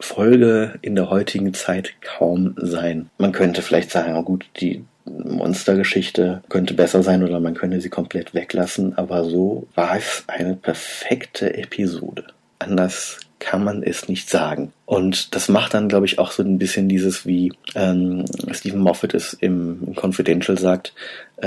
[0.00, 3.08] Folge in der heutigen Zeit kaum sein.
[3.18, 7.90] Man könnte vielleicht sagen, oh gut, die Monstergeschichte könnte besser sein oder man könnte sie
[7.90, 12.24] komplett weglassen, aber so war es eine perfekte Episode.
[12.58, 14.72] Anders kann man es nicht sagen.
[14.86, 19.12] Und das macht dann, glaube ich, auch so ein bisschen dieses, wie ähm, Stephen Moffat
[19.12, 20.94] es im, Confidential sagt,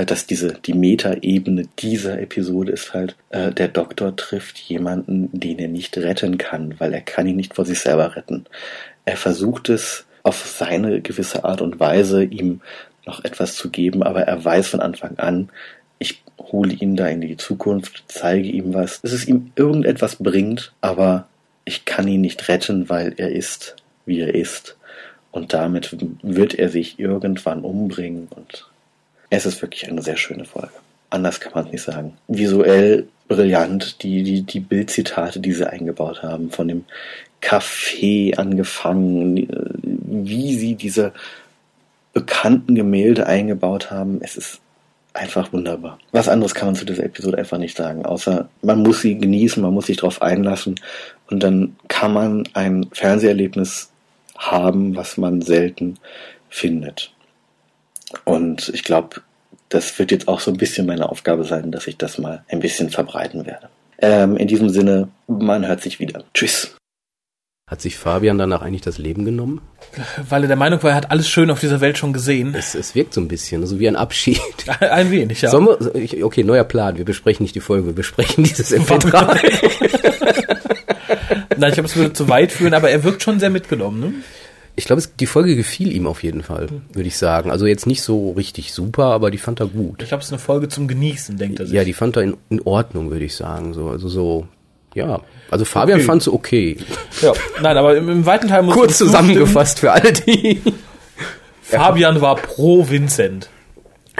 [0.04, 5.68] dass diese die Metaebene dieser Episode ist halt, äh, der Doktor trifft jemanden, den er
[5.68, 8.46] nicht retten kann, weil er kann ihn nicht vor sich selber retten.
[9.04, 12.60] Er versucht es auf seine gewisse Art und Weise, ihm
[13.06, 15.48] noch etwas zu geben, aber er weiß von Anfang an,
[15.98, 20.72] ich hole ihn da in die Zukunft, zeige ihm was, dass es ihm irgendetwas bringt,
[20.80, 21.26] aber
[21.64, 24.76] ich kann ihn nicht retten, weil er ist, wie er ist.
[25.30, 28.67] Und damit wird er sich irgendwann umbringen und
[29.30, 30.72] es ist wirklich eine sehr schöne Folge.
[31.10, 32.16] Anders kann man es nicht sagen.
[32.28, 36.84] Visuell brillant, die, die, die Bildzitate, die sie eingebaut haben, von dem
[37.42, 39.48] Café angefangen,
[39.82, 41.12] wie sie diese
[42.12, 44.20] bekannten Gemälde eingebaut haben.
[44.22, 44.60] Es ist
[45.14, 45.98] einfach wunderbar.
[46.12, 49.62] Was anderes kann man zu dieser Episode einfach nicht sagen, außer man muss sie genießen,
[49.62, 50.80] man muss sich darauf einlassen
[51.30, 53.90] und dann kann man ein Fernseherlebnis
[54.36, 55.98] haben, was man selten
[56.48, 57.12] findet.
[58.24, 59.20] Und ich glaube,
[59.68, 62.60] das wird jetzt auch so ein bisschen meine Aufgabe sein, dass ich das mal ein
[62.60, 63.68] bisschen verbreiten werde.
[64.00, 66.24] Ähm, in diesem Sinne, man hört sich wieder.
[66.32, 66.74] Tschüss.
[67.68, 69.60] Hat sich Fabian danach eigentlich das Leben genommen?
[70.26, 72.54] Weil er der Meinung war, er hat alles schön auf dieser Welt schon gesehen.
[72.54, 74.40] Es, es wirkt so ein bisschen, so wie ein Abschied.
[74.80, 75.52] Ein wenig, ja.
[75.52, 76.96] Wir, okay, neuer Plan.
[76.96, 79.12] Wir besprechen nicht die Folge, wir besprechen dieses MP3.
[81.58, 84.00] Nein, ich glaube, es würde zu weit führen, aber er wirkt schon sehr mitgenommen.
[84.00, 84.14] Ne?
[84.78, 87.50] Ich glaube, die Folge gefiel ihm auf jeden Fall, würde ich sagen.
[87.50, 90.00] Also jetzt nicht so richtig super, aber die fand er gut.
[90.02, 91.74] Ich glaube, es ist eine Folge zum Genießen, denkt er sich.
[91.74, 93.74] Ja, die fand er in, in Ordnung, würde ich sagen.
[93.74, 94.46] So, also so,
[94.94, 95.20] ja.
[95.50, 96.06] Also Fabian okay.
[96.06, 96.76] fand es okay.
[97.20, 100.62] Ja, nein, aber im, im weiten Teil muss Kurz zusammengefasst für alle, die.
[101.62, 103.50] Fabian war pro Vincent.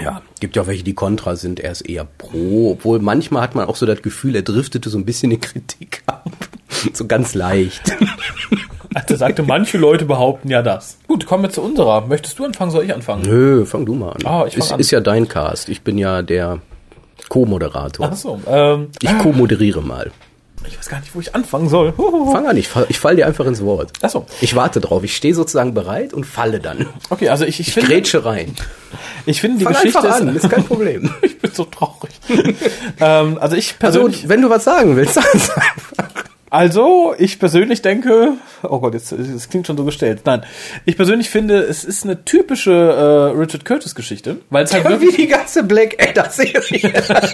[0.01, 1.61] Ja, gibt ja auch welche, die kontra sind.
[1.61, 4.97] Er ist eher pro, obwohl manchmal hat man auch so das Gefühl, er driftete so
[4.97, 6.29] ein bisschen in Kritik ab.
[6.93, 7.95] so ganz leicht.
[9.09, 10.97] Also sagte, manche Leute behaupten ja das.
[11.07, 12.01] Gut, kommen wir zu unserer.
[12.01, 13.23] Möchtest du anfangen, soll ich anfangen?
[13.23, 14.21] Nö, fang du mal an.
[14.25, 14.79] Oh, ich ist, an.
[14.79, 15.69] ist ja dein Cast.
[15.69, 16.59] Ich bin ja der
[17.29, 18.09] Co-Moderator.
[18.11, 18.39] Ach so.
[18.47, 20.11] Ähm, ich co-moderiere mal.
[20.67, 21.93] Ich weiß gar nicht, wo ich anfangen soll.
[22.31, 23.91] Fang an, ich fall, ich fall dir einfach ins Wort.
[24.01, 24.25] Ach so.
[24.41, 25.03] Ich warte drauf.
[25.03, 26.85] Ich stehe sozusagen bereit und falle dann.
[27.09, 27.89] Okay, also ich, ich, ich finde...
[27.89, 28.55] grätsche rein.
[29.25, 30.43] Ich finde, die Fang Geschichte einfach an, ist...
[30.43, 31.13] ist kein Problem.
[31.21, 32.11] ich bin so traurig.
[32.99, 34.17] ähm, also ich persönlich...
[34.17, 36.08] Also, wenn du was sagen willst, sag es einfach.
[36.49, 38.33] Also, ich persönlich denke,
[38.63, 40.21] oh Gott, jetzt, das klingt schon so gestellt.
[40.25, 40.43] Nein,
[40.85, 44.99] ich persönlich finde, es ist eine typische äh, Richard Curtis Geschichte, weil es halt ja,
[44.99, 47.03] wie die ganze Black Adder Serie.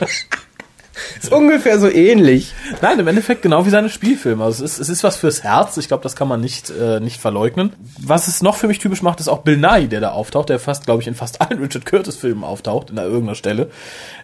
[1.22, 2.54] ist ungefähr so ähnlich.
[2.82, 4.44] Nein, im Endeffekt genau wie seine Spielfilme.
[4.44, 5.78] Also es ist, es ist was fürs Herz.
[5.78, 7.74] Ich glaube, das kann man nicht, äh, nicht verleugnen.
[8.00, 10.60] Was es noch für mich typisch macht, ist auch Bill Nye, der da auftaucht, der
[10.60, 13.70] fast, glaube ich, in fast allen Richard Curtis-Filmen auftaucht, in irgendeiner Stelle.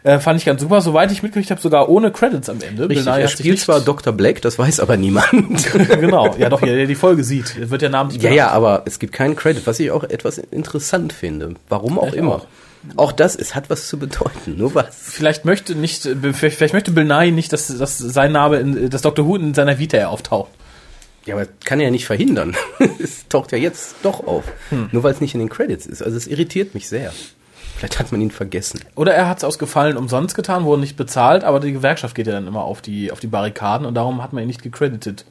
[0.03, 0.81] Äh, fand ich ganz super.
[0.81, 2.89] Soweit ich mitgekriegt habe, sogar ohne Credits am Ende.
[2.89, 4.13] Richtig, Bill Nye er spielt zwar Dr.
[4.13, 5.71] Black, das weiß aber niemand.
[5.73, 9.13] genau, ja doch, der die Folge sieht, wird der Name Ja, ja, aber es gibt
[9.13, 11.55] keinen Credit, was ich auch etwas interessant finde.
[11.69, 12.35] Warum auch ich immer.
[12.35, 12.47] Auch.
[12.95, 14.95] Auch das, es hat was zu bedeuten, nur was.
[14.99, 19.25] Vielleicht möchte nicht, vielleicht möchte Bill Nye nicht, dass, dass sein Name, in, dass Dr.
[19.27, 20.49] Who in seiner Vita auftaucht.
[21.25, 22.55] Ja, aber kann er ja nicht verhindern.
[22.99, 24.45] es taucht ja jetzt doch auf.
[24.69, 24.89] Hm.
[24.91, 26.01] Nur weil es nicht in den Credits ist.
[26.01, 27.13] Also es irritiert mich sehr.
[27.75, 28.81] Vielleicht hat man ihn vergessen.
[28.95, 32.27] Oder er hat es aus Gefallen umsonst getan, wurde nicht bezahlt, aber die Gewerkschaft geht
[32.27, 35.25] ja dann immer auf die, auf die Barrikaden und darum hat man ihn nicht gecredited.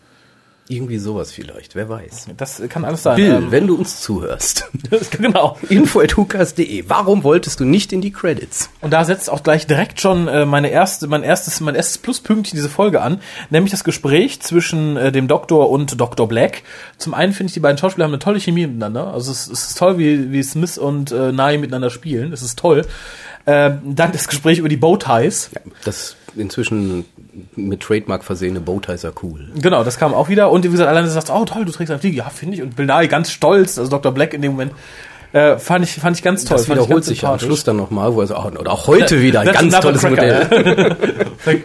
[0.71, 2.29] Irgendwie sowas vielleicht, wer weiß.
[2.37, 3.17] Das kann alles sein.
[3.17, 4.71] Bill, ähm, wenn du uns zuhörst.
[5.11, 5.59] genau.
[5.69, 6.85] Info.hukas.de.
[6.87, 8.71] Warum wolltest du nicht in die Credits?
[8.81, 12.57] Und da setzt auch gleich direkt schon äh, meine erste, mein erstes, mein erstes Pluspünktchen
[12.57, 16.29] diese Folge an, nämlich das Gespräch zwischen äh, dem Doktor und Dr.
[16.29, 16.63] Black.
[16.99, 19.13] Zum einen finde ich, die beiden Schauspieler haben eine tolle Chemie miteinander.
[19.13, 22.33] Also es, es ist toll, wie, wie Smith und äh, Nye miteinander spielen.
[22.33, 22.87] Es ist toll.
[23.45, 25.51] Äh, dann das Gespräch über die Bowties.
[25.53, 27.07] Ja, das inzwischen
[27.69, 29.49] mit Trademark versehene Bowties are cool.
[29.55, 30.51] Genau, das kam auch wieder.
[30.51, 32.17] Und wie gesagt, alleine sagst, oh toll, du trägst eine Fliege.
[32.19, 32.63] Ja, finde ich.
[32.63, 34.13] Und Bill Nye ganz stolz, also Dr.
[34.13, 34.73] Black in dem Moment.
[35.33, 36.57] Äh, fand ich fand ich ganz toll.
[36.57, 39.53] Das wiederholt sich am Schluss dann nochmal, wo er sagt, oder auch heute wieder ein
[39.53, 40.97] ganz tolles Modell.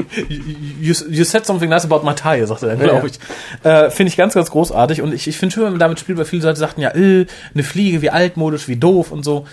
[0.79, 3.19] you, you, said something nice about my tie, sagt er dann, glaube ich.
[3.63, 5.01] Äh, finde ich ganz, ganz großartig.
[5.01, 7.25] Und ich, ich finde schön, wenn man damit spielt, weil viele Leute sagten, ja, äh,
[7.53, 9.45] eine Fliege, wie altmodisch, wie doof und so.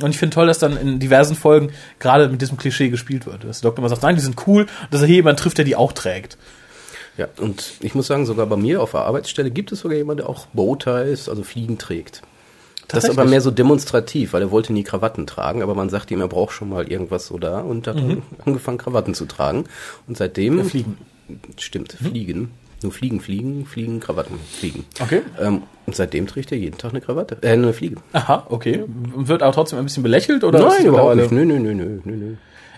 [0.00, 3.42] Und ich finde toll, dass dann in diversen Folgen gerade mit diesem Klischee gespielt wird.
[3.42, 5.64] Dass der Doktor immer sagt, nein, die sind cool, dass er hier jemanden trifft, der
[5.64, 6.38] die auch trägt.
[7.16, 10.22] Ja, und ich muss sagen, sogar bei mir auf der Arbeitsstelle gibt es sogar jemanden,
[10.22, 12.22] der auch Bowties, also Fliegen trägt.
[12.88, 16.14] Das ist aber mehr so demonstrativ, weil er wollte nie Krawatten tragen, aber man sagte
[16.14, 18.22] ihm, er braucht schon mal irgendwas so da und hat mhm.
[18.44, 19.64] angefangen, Krawatten zu tragen.
[20.06, 20.58] Und seitdem.
[20.58, 20.98] Ja, fliegen.
[21.58, 22.06] Stimmt, mhm.
[22.06, 22.50] fliegen.
[22.82, 24.84] Nur fliegen, fliegen, fliegen, Krawatten, fliegen.
[25.00, 25.22] Okay.
[25.40, 27.96] Ähm, und seitdem trägt er jeden Tag eine Krawatte, äh, eine Fliege.
[28.12, 28.84] Aha, okay.
[29.14, 30.58] Wird aber trotzdem ein bisschen belächelt oder?
[30.60, 31.32] Nein, überhaupt nicht.
[31.32, 32.34] Nö, nö, nö, nö, nö.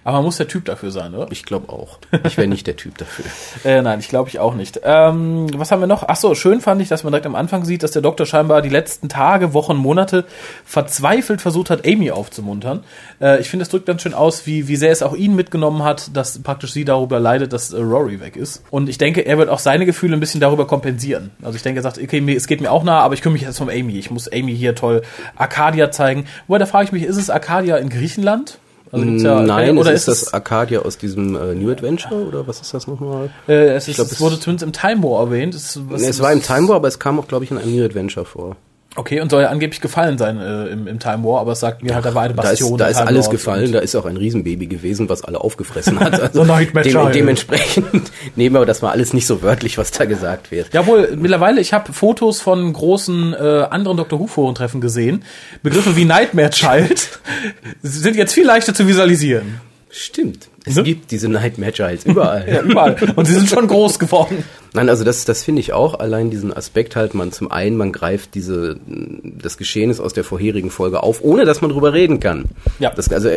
[0.09, 1.31] Aber man muss der Typ dafür sein, oder?
[1.31, 1.99] Ich glaube auch.
[2.25, 3.27] Ich wäre nicht der Typ dafür.
[3.71, 4.81] äh, nein, ich glaube ich auch nicht.
[4.83, 6.03] Ähm, was haben wir noch?
[6.09, 8.63] Ach so, schön fand ich, dass man direkt am Anfang sieht, dass der Doktor scheinbar
[8.63, 10.25] die letzten Tage, Wochen, Monate
[10.65, 12.85] verzweifelt versucht hat, Amy aufzumuntern.
[13.21, 15.83] Äh, ich finde, es drückt ganz schön aus, wie, wie sehr es auch ihn mitgenommen
[15.83, 18.65] hat, dass praktisch sie darüber leidet, dass äh, Rory weg ist.
[18.71, 21.33] Und ich denke, er wird auch seine Gefühle ein bisschen darüber kompensieren.
[21.43, 23.43] Also ich denke, er sagt, okay, es geht mir auch nah, aber ich kümmere mich
[23.43, 23.99] jetzt um Amy.
[23.99, 25.03] Ich muss Amy hier toll
[25.37, 26.25] Arcadia zeigen.
[26.47, 28.59] Wobei, da frage ich mich, ist es Arcadia in Griechenland?
[28.91, 32.61] Also ja, Nein, oder ist, ist das Arcadia aus diesem äh, New Adventure oder was
[32.61, 33.31] ist das nochmal?
[33.47, 35.55] Äh, es, ist, glaub, es, wurde zumindest im Time War erwähnt.
[35.55, 37.59] Es, was, nee, es war im Time War, aber es kam auch, glaube ich, in
[37.59, 38.57] einem New Adventure vor.
[38.99, 41.85] Okay, und soll ja angeblich gefallen sein äh, im, im Time War, aber es sagt
[41.85, 42.77] mir halt, da war eine Bastion.
[42.77, 45.41] Da ist, da ist alles War gefallen, da ist auch ein Riesenbaby gewesen, was alle
[45.41, 46.19] aufgefressen hat.
[46.29, 50.75] Also dem, dementsprechend nehmen wir das mal alles nicht so wörtlich, was da gesagt wird.
[50.75, 54.19] Jawohl, mittlerweile, ich habe Fotos von großen äh, anderen Dr.
[54.19, 55.23] Who-Foren-Treffen gesehen.
[55.63, 57.21] Begriffe wie Nightmare Child
[57.83, 59.61] sind jetzt viel leichter zu visualisieren.
[59.91, 60.49] Stimmt.
[60.67, 60.83] Es ne?
[60.83, 62.47] gibt diese Nightmare Childs überall.
[62.47, 62.97] ja, überall.
[63.17, 64.45] Und sie sind schon groß geworden.
[64.75, 65.99] Nein, also das, das finde ich auch.
[65.99, 70.71] Allein diesen Aspekt halt, man zum einen, man greift diese, das Geschehnis aus der vorherigen
[70.71, 72.45] Folge auf, ohne dass man drüber reden kann.
[72.79, 72.91] Ja.
[72.91, 73.31] Das, also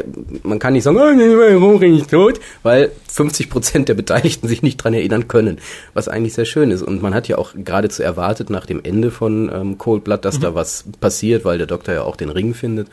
[0.43, 2.41] man kann nicht sagen, oh, warum bin ich tot?
[2.63, 5.59] Weil 50 Prozent der Beteiligten sich nicht dran erinnern können.
[5.93, 6.81] Was eigentlich sehr schön ist.
[6.81, 10.37] Und man hat ja auch geradezu erwartet nach dem Ende von ähm, Cold Blood, dass
[10.37, 10.41] mhm.
[10.41, 12.89] da was passiert, weil der Doktor ja auch den Ring findet.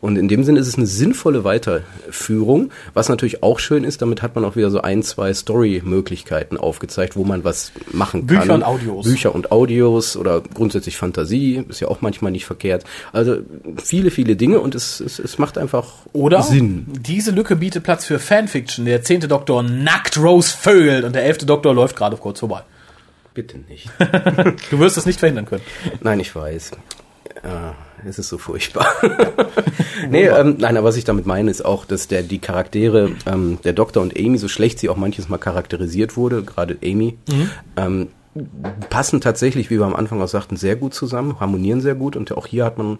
[0.00, 4.22] Und in dem Sinne ist es eine sinnvolle Weiterführung, was natürlich auch schön ist, damit
[4.22, 8.40] hat man auch wieder so ein, zwei Story-Möglichkeiten aufgezeigt, wo man was machen kann.
[8.40, 9.06] Bücher und Audios.
[9.06, 12.84] Bücher und Audios oder grundsätzlich Fantasie, ist ja auch manchmal nicht verkehrt.
[13.12, 13.38] Also
[13.82, 16.86] viele, viele Dinge und es, es, es macht einfach oder Sinn.
[16.88, 18.84] Diese Lücke bietet Platz für Fanfiction.
[18.84, 22.62] Der zehnte Doktor nackt Rose vögelt und der elfte Doktor läuft gerade kurz vorbei.
[23.32, 23.90] Bitte nicht.
[24.70, 25.62] du wirst es nicht verhindern können.
[26.00, 26.72] Nein, ich weiß.
[27.42, 27.72] Äh,
[28.06, 28.86] es ist so furchtbar.
[30.10, 33.58] nee, ähm, nein, aber was ich damit meine, ist auch, dass der die Charaktere, ähm,
[33.64, 37.50] der Doktor und Amy, so schlecht sie auch manches Mal charakterisiert wurde, gerade Amy, mhm.
[37.76, 38.08] ähm,
[38.90, 42.32] passen tatsächlich, wie wir am Anfang auch sagten, sehr gut zusammen, harmonieren sehr gut und
[42.36, 42.98] auch hier hat man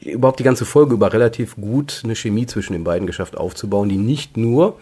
[0.00, 3.96] überhaupt die ganze Folge über relativ gut eine Chemie zwischen den beiden geschafft aufzubauen, die
[3.96, 4.76] nicht nur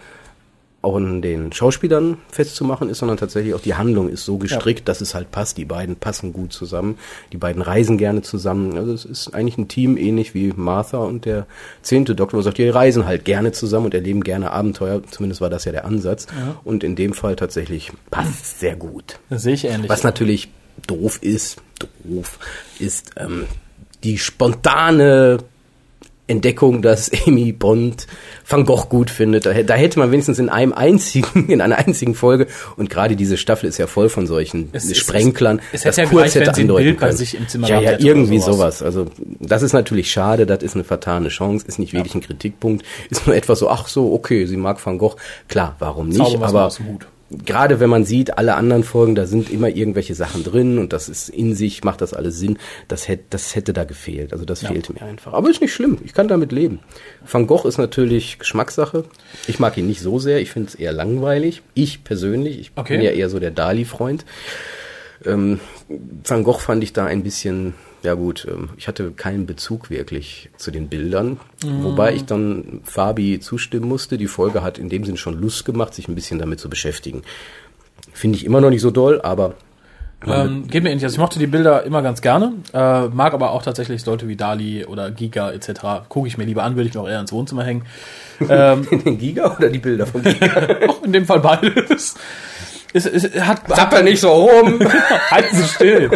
[0.84, 4.84] auch an den Schauspielern festzumachen ist, sondern tatsächlich auch die Handlung ist so gestrickt, ja.
[4.84, 5.56] dass es halt passt.
[5.56, 6.98] Die beiden passen gut zusammen.
[7.32, 8.76] Die beiden reisen gerne zusammen.
[8.76, 11.46] Also es ist eigentlich ein Team ähnlich wie Martha und der
[11.82, 15.02] zehnte Doktor, wo sagt, die reisen halt gerne zusammen und erleben gerne Abenteuer.
[15.10, 16.26] Zumindest war das ja der Ansatz.
[16.38, 16.56] Ja.
[16.64, 19.18] Und in dem Fall tatsächlich passt sehr gut.
[19.30, 19.88] Das sehe ich ähnlich.
[19.88, 20.50] Was natürlich
[20.86, 21.62] doof ist,
[22.04, 22.38] doof,
[22.78, 23.46] ist ähm,
[24.02, 25.38] die spontane
[26.26, 28.06] Entdeckung, dass Amy Bond
[28.46, 29.46] Van Gogh gut findet.
[29.46, 33.36] Da, da, hätte man wenigstens in einem einzigen, in einer einzigen Folge, und gerade diese
[33.36, 36.54] Staffel ist ja voll von solchen es, Sprenklern, es, es, es hätte ja kurz hätte
[36.54, 37.16] andeuten können.
[37.16, 38.78] Sich im Zimmer ja, ja, irgendwie sowas.
[38.78, 38.82] sowas.
[38.82, 39.06] Also
[39.40, 42.20] das ist natürlich schade, das ist eine vertane Chance, ist nicht wirklich ja.
[42.20, 45.16] ein Kritikpunkt, ist nur etwas so, ach so, okay, sie mag Van Gogh.
[45.48, 46.18] Klar, warum nicht?
[46.18, 46.70] Zauber, aber
[47.44, 51.08] gerade wenn man sieht, alle anderen Folgen, da sind immer irgendwelche Sachen drin und das
[51.08, 52.58] ist in sich, macht das alles Sinn.
[52.88, 54.32] Das hätte, das hätte da gefehlt.
[54.32, 54.68] Also das ja.
[54.68, 55.32] fehlte mir einfach.
[55.32, 55.98] Aber ist nicht schlimm.
[56.04, 56.80] Ich kann damit leben.
[57.30, 59.04] Van Gogh ist natürlich Geschmackssache.
[59.46, 60.40] Ich mag ihn nicht so sehr.
[60.40, 61.62] Ich finde es eher langweilig.
[61.74, 62.58] Ich persönlich.
[62.58, 62.96] Ich okay.
[62.96, 64.24] bin ja eher so der Dali-Freund.
[65.24, 67.74] Ähm, Van Gogh fand ich da ein bisschen
[68.04, 71.84] ja gut, ähm, ich hatte keinen Bezug wirklich zu den Bildern, mhm.
[71.84, 74.18] wobei ich dann Fabi zustimmen musste.
[74.18, 77.22] Die Folge hat in dem Sinn schon Lust gemacht, sich ein bisschen damit zu beschäftigen.
[78.12, 79.54] Finde ich immer noch nicht so doll, aber
[80.26, 81.04] ähm, geht mir ähnlich.
[81.04, 84.36] Also ich mochte die Bilder immer ganz gerne, äh, mag aber auch tatsächlich Leute wie
[84.36, 86.06] Dali oder Giga etc.
[86.08, 87.84] Gucke ich mir lieber an, würde ich mir auch eher ins Wohnzimmer hängen.
[88.48, 90.66] Ähm, den Giga oder die Bilder von Giga?
[90.88, 92.16] auch in dem Fall beides.
[92.96, 94.78] Es, es hat, Zappel nicht so rum.
[95.30, 96.10] Halten Sie still.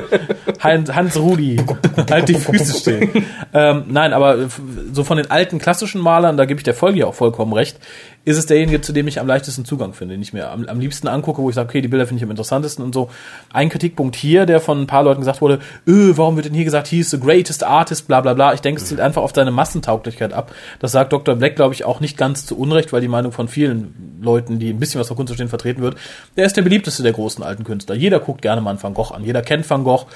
[0.60, 1.60] Hans, Hans Rudi.
[2.08, 3.10] halt die Füße still.
[3.52, 4.48] ähm, nein, aber
[4.92, 7.78] so von den alten klassischen Malern, da gebe ich der Folge ja auch vollkommen recht,
[8.24, 10.80] ist es derjenige, zu dem ich am leichtesten Zugang finde, den ich mir am, am
[10.80, 13.08] liebsten angucke, wo ich sage, okay, die Bilder finde ich am interessantesten und so.
[13.52, 16.64] Ein Kritikpunkt hier, der von ein paar Leuten gesagt wurde, öh, warum wird denn hier
[16.64, 18.52] gesagt, he is the greatest artist, bla bla bla.
[18.52, 20.52] Ich denke, es zielt einfach auf seine Massentauglichkeit ab.
[20.78, 21.36] Das sagt Dr.
[21.36, 24.70] Black, glaube ich, auch nicht ganz zu Unrecht, weil die Meinung von vielen Leuten, die
[24.70, 25.96] ein bisschen was von Kunst verstehen, vertreten wird.
[26.36, 27.94] Der ist der beliebteste der großen alten Künstler.
[27.94, 29.24] Jeder guckt gerne mal einen Van Gogh an.
[29.24, 30.06] Jeder kennt Van Gogh.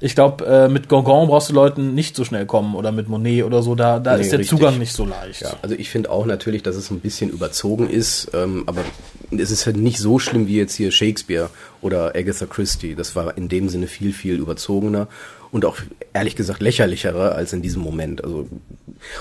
[0.00, 3.44] Ich glaube, äh, mit Gauguin brauchst du Leuten nicht so schnell kommen oder mit Monet
[3.44, 3.74] oder so.
[3.74, 4.58] Da, da nee, ist der richtig.
[4.58, 5.42] Zugang nicht so leicht.
[5.42, 8.82] Ja, also ich finde auch natürlich, dass es ein bisschen überzogen ist ähm, aber
[9.30, 12.94] es ist halt nicht so schlimm wie jetzt hier Shakespeare oder Agatha Christie.
[12.94, 15.08] Das war in dem Sinne viel, viel überzogener.
[15.52, 15.76] Und auch
[16.14, 18.24] ehrlich gesagt lächerlichere als in diesem Moment.
[18.24, 18.48] Also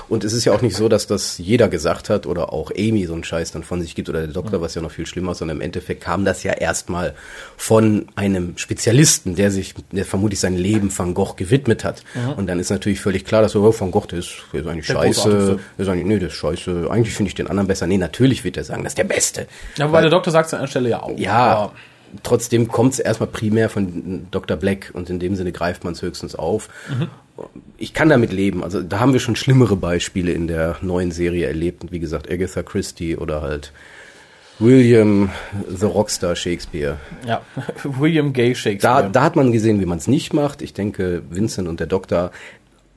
[0.08, 3.06] und es ist ja auch nicht so, dass das jeder gesagt hat oder auch Amy
[3.06, 5.34] so einen Scheiß dann von sich gibt oder der Doktor, was ja noch viel schlimmer
[5.34, 7.14] ist, sondern im Endeffekt kam das ja erstmal
[7.58, 12.04] von einem Spezialisten, der sich, der vermutlich sein Leben Van Gogh gewidmet hat.
[12.14, 12.34] Mhm.
[12.34, 14.68] Und dann ist natürlich völlig klar, dass so, oh, Van Gogh, der ist, der ist
[14.68, 17.68] eigentlich der scheiße, der ist eigentlich, nee, der ist scheiße, eigentlich finde ich den anderen
[17.68, 17.88] besser.
[17.88, 19.48] Nee, natürlich wird er sagen, das ist der Beste.
[19.76, 21.18] Ja, wobei Weil, der Doktor sagt es an der Stelle ja auch.
[21.18, 21.74] Ja, aber
[22.24, 24.58] trotzdem kommt es erstmal primär von Dr.
[24.58, 26.70] Black und in dem Sinne greift man es höchstens auf.
[26.90, 27.08] Mhm.
[27.78, 28.64] Ich kann damit leben.
[28.64, 31.84] Also da haben wir schon schlimmere Beispiele in der neuen Serie erlebt.
[31.84, 33.72] Und wie gesagt, Agatha Christie oder halt
[34.60, 35.30] William
[35.68, 36.98] the Rockstar Shakespeare.
[37.28, 37.42] Ja,
[37.84, 39.04] William Gay Shakespeare.
[39.04, 40.62] Da, da hat man gesehen, wie man es nicht macht.
[40.62, 42.32] Ich denke, Vincent und der Doktor,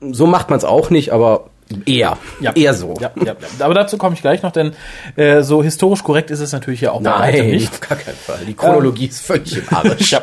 [0.01, 1.49] so macht man es auch nicht, aber
[1.85, 2.51] Eher, ja.
[2.53, 2.93] eher so.
[2.99, 3.35] Ja, ja, ja.
[3.59, 4.73] Aber dazu komme ich gleich noch, denn
[5.15, 7.71] äh, so historisch korrekt ist es natürlich ja auch Nein, nicht.
[7.71, 8.39] auf gar keinen Fall.
[8.47, 10.11] Die Chronologie ähm, ist völlig im Arsch.
[10.11, 10.21] ja.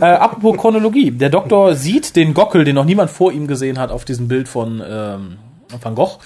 [0.00, 1.12] äh, apropos Chronologie.
[1.12, 4.48] Der Doktor sieht den Gockel, den noch niemand vor ihm gesehen hat, auf diesem Bild
[4.48, 5.38] von ähm,
[5.80, 6.18] Van Gogh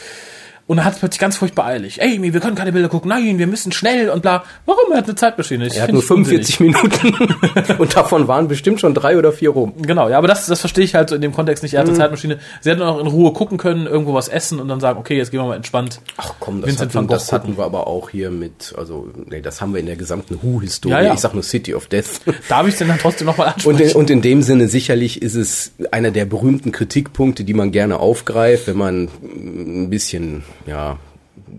[0.71, 2.01] und dann hat es plötzlich ganz furchtbar eilig.
[2.01, 3.09] Ey, wir können keine Bilder gucken.
[3.09, 4.45] Nein, wir müssen schnell und bla.
[4.67, 4.93] Warum?
[4.93, 5.67] Er hat eine Zeitmaschine.
[5.67, 7.13] Ich er hat nur 45 Minuten.
[7.79, 9.73] und davon waren bestimmt schon drei oder vier rum.
[9.83, 11.75] Genau, ja, aber das, das verstehe ich halt so in dem Kontext nicht.
[11.75, 12.01] Er hat eine mhm.
[12.01, 12.39] Zeitmaschine.
[12.61, 15.33] Sie hätten auch in Ruhe gucken können, irgendwo was essen und dann sagen, okay, jetzt
[15.33, 16.01] gehen wir mal entspannt.
[16.19, 19.73] Ach komm, das, hatten, das hatten, wir aber auch hier mit, also, nee, das haben
[19.75, 20.93] wir in der gesamten Who-Historie.
[20.95, 21.15] Ja, ja.
[21.15, 22.21] Ich sag nur City of Death.
[22.49, 23.77] Darf ich denn dann trotzdem nochmal ansprechen?
[23.81, 27.73] Und in, und in dem Sinne sicherlich ist es einer der berühmten Kritikpunkte, die man
[27.73, 30.99] gerne aufgreift, wenn man ein bisschen, ja,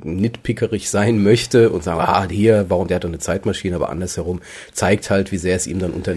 [0.04, 4.42] nitpickerig sein möchte und sagen, ah, hier, warum der hat doch eine Zeitmaschine, aber andersherum
[4.74, 6.14] zeigt halt, wie sehr es ihm dann unter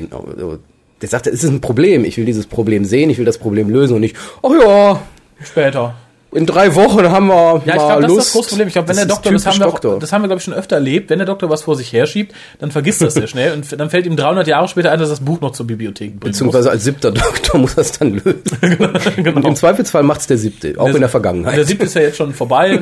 [1.01, 3.69] der sagt, es ist ein Problem, ich will dieses Problem sehen, ich will das Problem
[3.69, 5.03] lösen und nicht, ach ja,
[5.43, 5.95] später
[6.35, 8.67] in drei Wochen haben wir ja, ich glaube, das ist das große Problem.
[8.69, 9.99] Ich glaube, wenn der Doktor, das haben, wir, Doktor.
[10.01, 12.35] das haben wir, glaube ich, schon öfter erlebt, wenn der Doktor was vor sich herschiebt,
[12.59, 15.09] dann vergisst er es sehr schnell und dann fällt ihm 300 Jahre später ein, dass
[15.09, 16.21] das Buch noch zur Bibliothek bringt.
[16.21, 16.73] Beziehungsweise muss.
[16.73, 18.43] als siebter Doktor muss er es dann lösen.
[19.17, 19.37] genau.
[19.37, 21.57] Und im Zweifelsfall macht es der siebte, auch der, in der Vergangenheit.
[21.57, 22.81] Der siebte ist ja jetzt schon vorbei.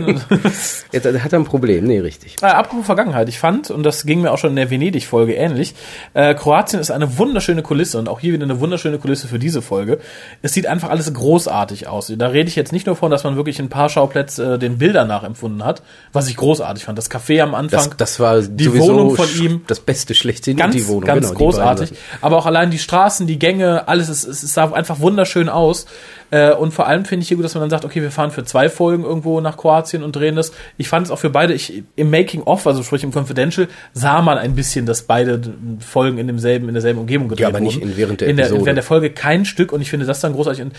[0.93, 2.37] jetzt hat er ein Problem, nee, richtig.
[2.41, 5.75] Äh, apropos Vergangenheit, ich fand, und das ging mir auch schon in der Venedig-Folge ähnlich,
[6.15, 9.61] äh, Kroatien ist eine wunderschöne Kulisse und auch hier wieder eine wunderschöne Kulisse für diese
[9.61, 9.99] Folge.
[10.41, 12.13] Es sieht einfach alles großartig aus.
[12.17, 14.79] Da rede ich jetzt nicht nur von, dass man wirklich ein paar Schauplätze äh, den
[14.79, 16.99] Bildern nachempfunden hat, was ich großartig fand.
[16.99, 20.75] Das Café am Anfang, das, das war die Wohnung von ihm, das Beste schlechthin, ganz,
[20.75, 21.93] die Wohnung, ganz genau, großartig.
[22.21, 25.87] Aber auch allein die Straßen, die Gänge, alles, es, es sah einfach wunderschön aus.
[26.33, 28.31] Äh, und vor allem finde ich hier gut, dass man dann sagt, okay, wir fahren
[28.31, 30.53] für zwei Folgen irgendwo nach Kroatien und drehen das.
[30.79, 34.23] Ich fand es auch für beide, ich, im Making of, also sprich im Confidential, sah
[34.23, 35.43] man ein bisschen, dass beide
[35.81, 37.55] Folgen in demselben, in derselben Umgebung gedreht wurden.
[37.55, 38.65] Ja, aber nicht in während der in der, Episode.
[38.65, 40.63] während der Folge kein Stück und ich finde das dann großartig.
[40.63, 40.73] Und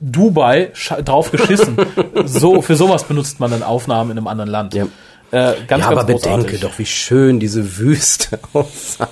[0.00, 0.72] Dubai
[1.04, 1.76] drauf geschissen.
[2.24, 4.74] so, für sowas benutzt man dann Aufnahmen in einem anderen Land.
[4.74, 4.86] Ja.
[5.30, 6.46] Äh, ganz, ja, ganz aber großartig.
[6.46, 9.10] bedenke doch, wie schön diese Wüste aussah.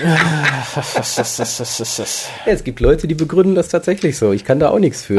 [2.46, 4.32] es gibt Leute, die begründen das tatsächlich so.
[4.32, 5.16] Ich kann da auch nichts für.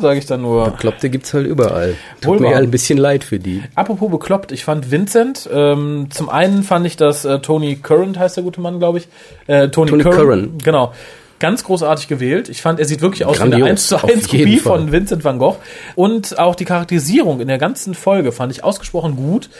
[0.00, 0.70] Sage ich dann nur.
[0.70, 1.94] Bekloppte gibt's halt überall.
[2.22, 3.62] Tut Wohl mir ja ein bisschen leid für die.
[3.74, 8.38] Apropos bekloppt, ich fand Vincent, ähm, zum einen fand ich, dass äh, Tony Current heißt
[8.38, 9.08] der gute Mann, glaube ich.
[9.46, 10.58] Äh, Tony, Tony Curran, Curran.
[10.64, 10.92] Genau
[11.38, 12.48] ganz großartig gewählt.
[12.48, 15.24] Ich fand, er sieht wirklich aus Grandios, wie eine 1 zu 1 Kopie von Vincent
[15.24, 15.58] van Gogh.
[15.94, 19.50] Und auch die Charakterisierung in der ganzen Folge fand ich ausgesprochen gut.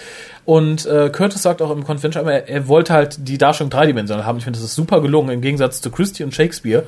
[0.44, 4.38] Und äh, Curtis sagt auch im Convention, er, er wollte halt die Darstellung dreidimensional haben.
[4.38, 6.84] Ich finde, das ist super gelungen, im Gegensatz zu Christie und Shakespeare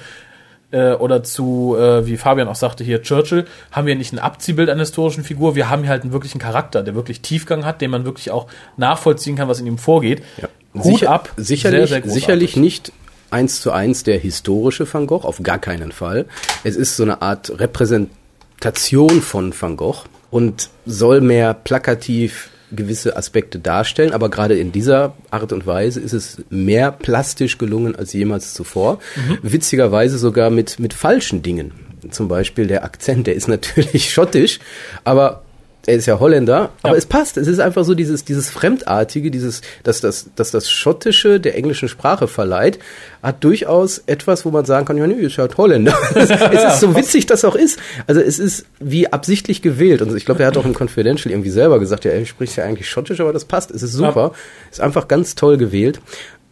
[0.70, 4.70] äh, oder zu, äh, wie Fabian auch sagte hier, Churchill, haben wir nicht ein Abziehbild
[4.70, 7.90] einer historischen Figur, wir haben hier halt einen wirklichen Charakter, der wirklich Tiefgang hat, den
[7.90, 10.22] man wirklich auch nachvollziehen kann, was in ihm vorgeht.
[10.40, 10.48] Ja.
[10.72, 11.30] Hut Sicher, ab.
[11.36, 12.92] Sicherlich, sehr, sehr sicherlich nicht
[13.30, 16.26] eins zu eins der historische Van Gogh, auf gar keinen Fall.
[16.64, 23.58] Es ist so eine Art Repräsentation von Van Gogh und soll mehr plakativ gewisse Aspekte
[23.58, 28.54] darstellen, aber gerade in dieser Art und Weise ist es mehr plastisch gelungen als jemals
[28.54, 29.00] zuvor.
[29.16, 29.38] Mhm.
[29.42, 31.72] Witzigerweise sogar mit, mit falschen Dingen.
[32.10, 34.60] Zum Beispiel der Akzent, der ist natürlich schottisch,
[35.04, 35.42] aber
[35.86, 36.98] er ist ja Holländer, aber ja.
[36.98, 37.36] es passt.
[37.36, 41.88] Es ist einfach so dieses, dieses Fremdartige, dieses, dass das, dass das Schottische der englischen
[41.88, 42.78] Sprache verleiht,
[43.22, 45.94] hat durchaus etwas, wo man sagen kann, ja, nee, ist halt Holländer.
[46.14, 47.78] es, ist so witzig, das auch ist.
[48.06, 50.02] Also es ist wie absichtlich gewählt.
[50.02, 52.64] Und ich glaube, er hat auch im Confidential irgendwie selber gesagt, ja, er spricht ja
[52.64, 53.70] eigentlich Schottisch, aber das passt.
[53.70, 54.32] Es ist super.
[54.32, 54.70] Ja.
[54.70, 56.00] Ist einfach ganz toll gewählt.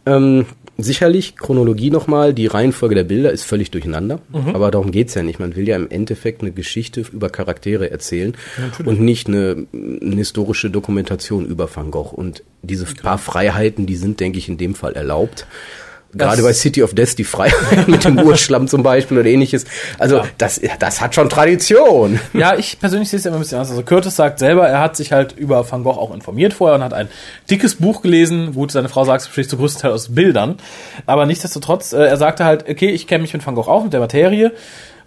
[0.05, 0.45] Ähm,
[0.77, 4.55] sicherlich, Chronologie nochmal, die Reihenfolge der Bilder ist völlig durcheinander, mhm.
[4.55, 5.39] aber darum geht's ja nicht.
[5.39, 10.15] Man will ja im Endeffekt eine Geschichte über Charaktere erzählen ja, und nicht eine, eine,
[10.15, 12.13] historische Dokumentation über Van Gogh.
[12.13, 13.01] Und diese okay.
[13.01, 15.45] paar Freiheiten, die sind, denke ich, in dem Fall erlaubt.
[16.13, 19.65] Gerade bei City of Death die Freiheit mit dem Urschlamm zum Beispiel oder ähnliches.
[19.99, 20.25] Also ja.
[20.39, 22.19] das, das hat schon Tradition.
[22.33, 23.71] Ja, ich persönlich sehe es immer ein bisschen anders.
[23.71, 26.83] Also Curtis sagt selber, er hat sich halt über Van Gogh auch informiert vorher und
[26.83, 27.09] hat ein
[27.49, 28.53] dickes Buch gelesen.
[28.55, 30.57] Gut, seine Frau sagt es besteht zu größten Teil aus Bildern.
[31.05, 33.93] Aber nichtsdestotrotz, äh, er sagte halt, okay, ich kenne mich mit Van Gogh auch, mit
[33.93, 34.51] der Materie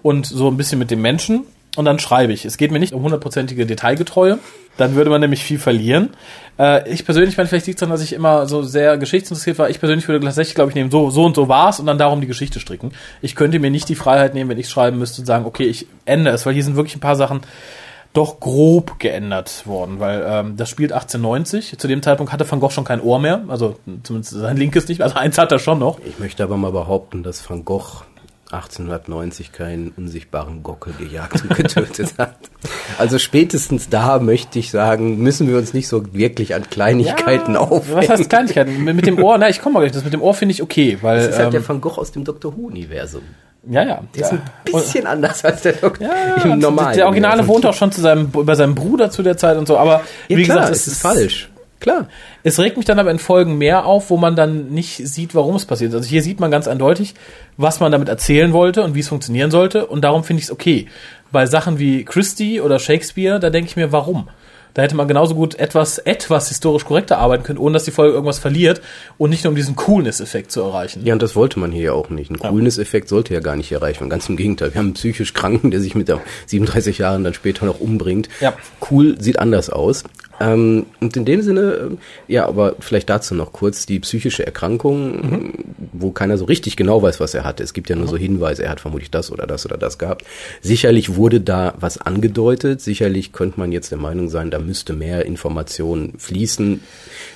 [0.03, 1.47] und so ein bisschen mit dem Menschen.
[1.77, 2.45] Und dann schreibe ich.
[2.45, 4.39] Es geht mir nicht um hundertprozentige Detailgetreue.
[4.77, 6.11] Dann würde man nämlich viel verlieren.
[6.59, 9.71] Äh, ich persönlich, meine, vielleicht liegt es daran, dass ich immer so sehr geschichtsinteressiert war.
[9.71, 12.21] Ich persönlich würde tatsächlich, glaube ich, nehmen, so, so und so war's und dann darum
[12.21, 12.93] die Geschichte stricken.
[13.21, 15.87] Ich könnte mir nicht die Freiheit nehmen, wenn ich schreiben müsste und sagen, okay, ich
[16.05, 17.41] ändere es, weil hier sind wirklich ein paar Sachen
[18.13, 21.79] doch grob geändert worden, weil ähm, das spielt 1890.
[21.79, 25.01] Zu dem Zeitpunkt hatte Van Gogh schon kein Ohr mehr, also zumindest sein linkes nicht,
[25.01, 25.99] also eins hat er schon noch.
[26.05, 28.05] Ich möchte aber mal behaupten, dass Van Gogh
[28.53, 32.37] 1890 keinen unsichtbaren Gockel gejagt und getötet hat.
[32.99, 37.61] Also spätestens da möchte ich sagen, müssen wir uns nicht so wirklich an Kleinigkeiten ja,
[37.61, 37.97] aufhängen.
[37.97, 38.85] Was heißt Kleinigkeiten?
[38.85, 40.99] Mit dem Ohr, na, ich komme mal gleich, das mit dem Ohr finde ich okay,
[41.01, 41.19] weil.
[41.19, 42.57] Das ist halt ähm, der Van Gogh aus dem Dr.
[42.57, 43.23] Who-Universum.
[43.71, 44.03] Ja, ja.
[44.15, 46.97] Der ist ein bisschen und, anders als der Doktor ja, im normalen.
[46.97, 49.79] Der Originale wohnt auch schon zu seinem, bei seinem Bruder zu der Zeit und so,
[49.79, 51.52] aber ja, wie klar, gesagt, es ist falsch.
[51.83, 52.07] Klar.
[52.45, 55.57] Es regt mich dann aber in Folgen mehr auf, wo man dann nicht sieht, warum
[55.57, 55.93] es passiert.
[55.93, 57.15] Also hier sieht man ganz eindeutig,
[57.57, 59.87] was man damit erzählen wollte und wie es funktionieren sollte.
[59.87, 60.87] Und darum finde ich es okay.
[61.33, 64.29] Bei Sachen wie Christie oder Shakespeare, da denke ich mir, warum?
[64.75, 68.15] Da hätte man genauso gut etwas, etwas historisch korrekter arbeiten können, ohne dass die Folge
[68.15, 68.81] irgendwas verliert
[69.19, 71.05] und nicht nur um diesen Coolness-Effekt zu erreichen.
[71.05, 72.31] Ja, und das wollte man hier ja auch nicht.
[72.31, 74.09] Ein Coolness-Effekt sollte ja gar nicht erreicht werden.
[74.09, 74.73] Ganz im Gegenteil.
[74.73, 78.29] Wir haben einen psychisch Kranken, der sich mit der 37 Jahren dann später noch umbringt.
[78.41, 78.55] Ja.
[78.91, 80.05] Cool sieht anders aus.
[80.43, 85.13] Ähm, und in dem Sinne, äh, ja, aber vielleicht dazu noch kurz die psychische Erkrankung,
[85.13, 85.53] mhm.
[85.93, 87.63] wo keiner so richtig genau weiß, was er hatte.
[87.63, 88.11] Es gibt ja nur mhm.
[88.11, 90.25] so Hinweise, er hat vermutlich das oder das oder das gehabt.
[90.61, 92.81] Sicherlich wurde da was angedeutet.
[92.81, 96.81] Sicherlich könnte man jetzt der Meinung sein, da müsste mehr Information fließen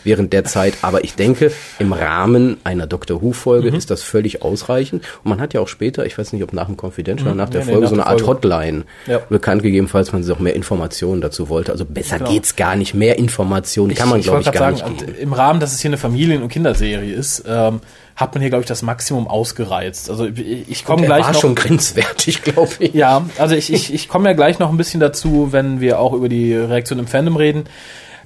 [0.02, 0.78] während der Zeit.
[0.82, 3.76] Aber ich denke, im Rahmen einer Doctor Who-Folge mhm.
[3.76, 5.04] ist das völlig ausreichend.
[5.22, 7.38] Und man hat ja auch später, ich weiß nicht, ob nach dem Confidential, mhm.
[7.38, 8.40] nach der nee, Folge, nee, nach so eine Art Folge.
[8.42, 9.18] Hotline ja.
[9.28, 11.70] bekannt gegeben, falls man sich auch mehr Informationen dazu wollte.
[11.70, 12.30] Also besser genau.
[12.30, 12.95] geht's gar nicht.
[12.96, 15.18] Mehr Informationen kann man, glaube ich, gar sagen, nicht geben.
[15.18, 17.80] Im Rahmen, dass es hier eine Familien- und Kinderserie ist, ähm,
[18.16, 20.10] hat man hier, glaube ich, das Maximum ausgereizt.
[20.10, 21.40] Also ich, ich komme gleich war noch.
[21.40, 22.94] schon grenzwertig, glaube ich.
[22.94, 26.12] Ja, also ich, ich, ich komme ja gleich noch ein bisschen dazu, wenn wir auch
[26.12, 27.64] über die Reaktion im Fandom reden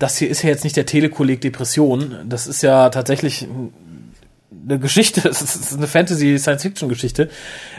[0.01, 2.17] das hier ist ja jetzt nicht der Telekolleg Depression.
[2.25, 3.47] Das ist ja tatsächlich
[4.67, 7.29] eine Geschichte, es ist eine Fantasy-Science-Fiction-Geschichte.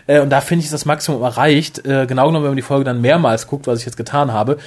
[0.07, 1.79] Äh, und da finde ich das Maximum erreicht.
[1.79, 4.57] Äh, genau genommen, wenn man die Folge dann mehrmals guckt, was ich jetzt getan habe,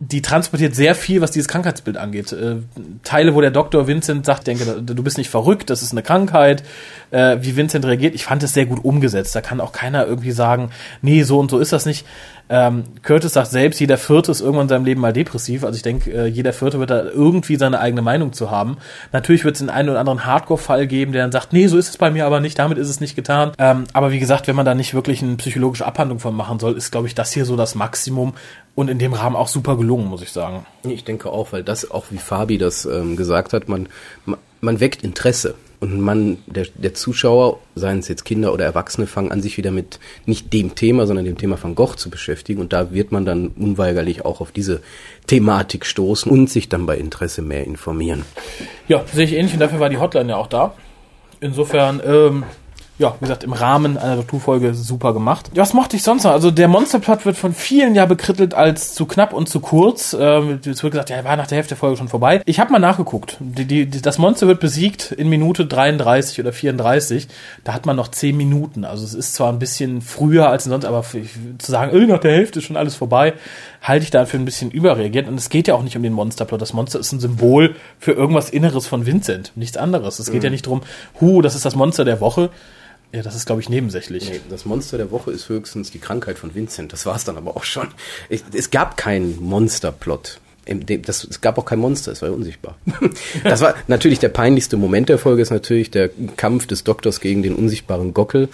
[0.00, 2.32] die transportiert sehr viel, was dieses Krankheitsbild angeht.
[2.32, 2.56] Äh,
[3.02, 6.62] Teile, wo der Doktor Vincent sagt, denke, du bist nicht verrückt, das ist eine Krankheit,
[7.10, 8.14] äh, wie Vincent reagiert.
[8.14, 9.34] Ich fand es sehr gut umgesetzt.
[9.34, 10.70] Da kann auch keiner irgendwie sagen,
[11.02, 12.06] nee, so und so ist das nicht.
[12.50, 15.64] Ähm, Curtis sagt selbst, jeder Vierte ist irgendwann in seinem Leben mal depressiv.
[15.64, 18.78] Also ich denke, äh, jeder Vierte wird da irgendwie seine eigene Meinung zu haben.
[19.12, 21.90] Natürlich wird es den einen oder anderen Hardcore-Fall geben, der dann sagt, nee, so ist
[21.90, 23.52] es bei mir aber nicht, damit ist es nicht getan.
[23.58, 26.76] Ähm, aber wie gesagt, wenn man da nicht wirklich eine psychologische Abhandlung von machen soll,
[26.76, 28.34] ist, glaube ich, das hier so das Maximum
[28.74, 30.64] und in dem Rahmen auch super gelungen, muss ich sagen.
[30.84, 33.88] Ich denke auch, weil das auch wie Fabi das ähm, gesagt hat, man,
[34.24, 39.06] man, man weckt Interesse und man, der, der Zuschauer, seien es jetzt Kinder oder Erwachsene,
[39.06, 42.60] fangen an, sich wieder mit nicht dem Thema, sondern dem Thema Van Gogh zu beschäftigen.
[42.60, 44.80] Und da wird man dann unweigerlich auch auf diese
[45.28, 48.24] Thematik stoßen und sich dann bei Interesse mehr informieren.
[48.88, 50.74] Ja, sehe ich ähnlich und dafür war die Hotline ja auch da.
[51.40, 52.42] Insofern, ähm,
[52.98, 55.50] ja, wie gesagt, im Rahmen einer Doktorfolge super gemacht.
[55.54, 56.32] Ja, was mochte ich sonst noch?
[56.32, 60.16] Also der Monsterplot wird von vielen ja bekrittelt als zu knapp und zu kurz.
[60.18, 62.42] Ähm, es wird gesagt, ja, er war nach der Hälfte der Folge schon vorbei.
[62.44, 63.36] Ich habe mal nachgeguckt.
[63.38, 67.28] Die, die, das Monster wird besiegt in Minute 33 oder 34.
[67.62, 68.84] Da hat man noch 10 Minuten.
[68.84, 71.22] Also es ist zwar ein bisschen früher als sonst, aber für,
[71.58, 73.34] zu sagen, äh, nach der Hälfte ist schon alles vorbei,
[73.80, 75.28] halte ich dafür ein bisschen überreagiert.
[75.28, 76.60] Und es geht ja auch nicht um den Monsterplot.
[76.60, 79.52] Das Monster ist ein Symbol für irgendwas Inneres von Vincent.
[79.54, 80.18] Nichts anderes.
[80.18, 80.46] Es geht mhm.
[80.46, 80.80] ja nicht drum,
[81.20, 82.50] hu, das ist das Monster der Woche
[83.12, 84.28] ja, das ist, glaube ich, nebensächlich.
[84.28, 86.92] Nee, das Monster der Woche ist höchstens die Krankheit von Vincent.
[86.92, 87.88] Das war es dann aber auch schon.
[88.28, 90.40] Ich, es gab keinen Monsterplot.
[90.66, 92.76] Das, es gab auch kein Monster, es war unsichtbar.
[93.42, 97.42] Das war natürlich der peinlichste Moment der Folge, ist natürlich der Kampf des Doktors gegen
[97.42, 98.50] den unsichtbaren Gockel.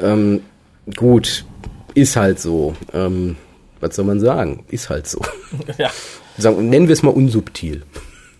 [0.00, 0.42] Ähm,
[0.94, 1.44] gut,
[1.94, 2.76] ist halt so.
[2.92, 3.36] Ähm,
[3.80, 4.64] was soll man sagen?
[4.68, 5.20] Ist halt so.
[5.78, 5.90] Ja.
[6.38, 7.82] Sagen, nennen wir es mal unsubtil.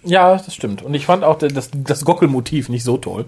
[0.04, 0.82] Ja, das stimmt.
[0.82, 3.24] Und ich fand auch das, das Gockelmotiv nicht so toll.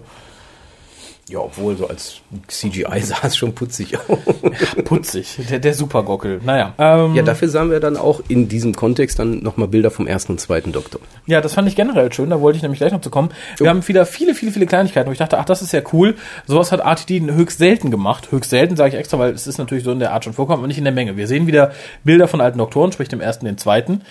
[1.29, 4.17] Ja, obwohl so als CGI sah es schon putzig aus.
[4.41, 6.41] Ja, putzig, der, der Supergockel.
[6.43, 6.73] Naja.
[6.79, 10.33] Ähm, ja, dafür sahen wir dann auch in diesem Kontext dann nochmal Bilder vom ersten
[10.33, 10.99] und zweiten Doktor.
[11.27, 13.29] Ja, das fand ich generell schön, da wollte ich nämlich gleich noch zu kommen.
[13.57, 13.69] Wir oh.
[13.69, 16.15] haben wieder viele, viele, viele Kleinigkeiten, wo ich dachte, ach, das ist ja cool.
[16.47, 18.31] Sowas hat RTD höchst selten gemacht.
[18.31, 20.57] Höchst selten sage ich extra, weil es ist natürlich so in der Art schon vorkommt,
[20.57, 21.15] aber nicht in der Menge.
[21.15, 21.73] Wir sehen wieder
[22.03, 24.01] Bilder von alten Doktoren, sprich dem ersten, den zweiten.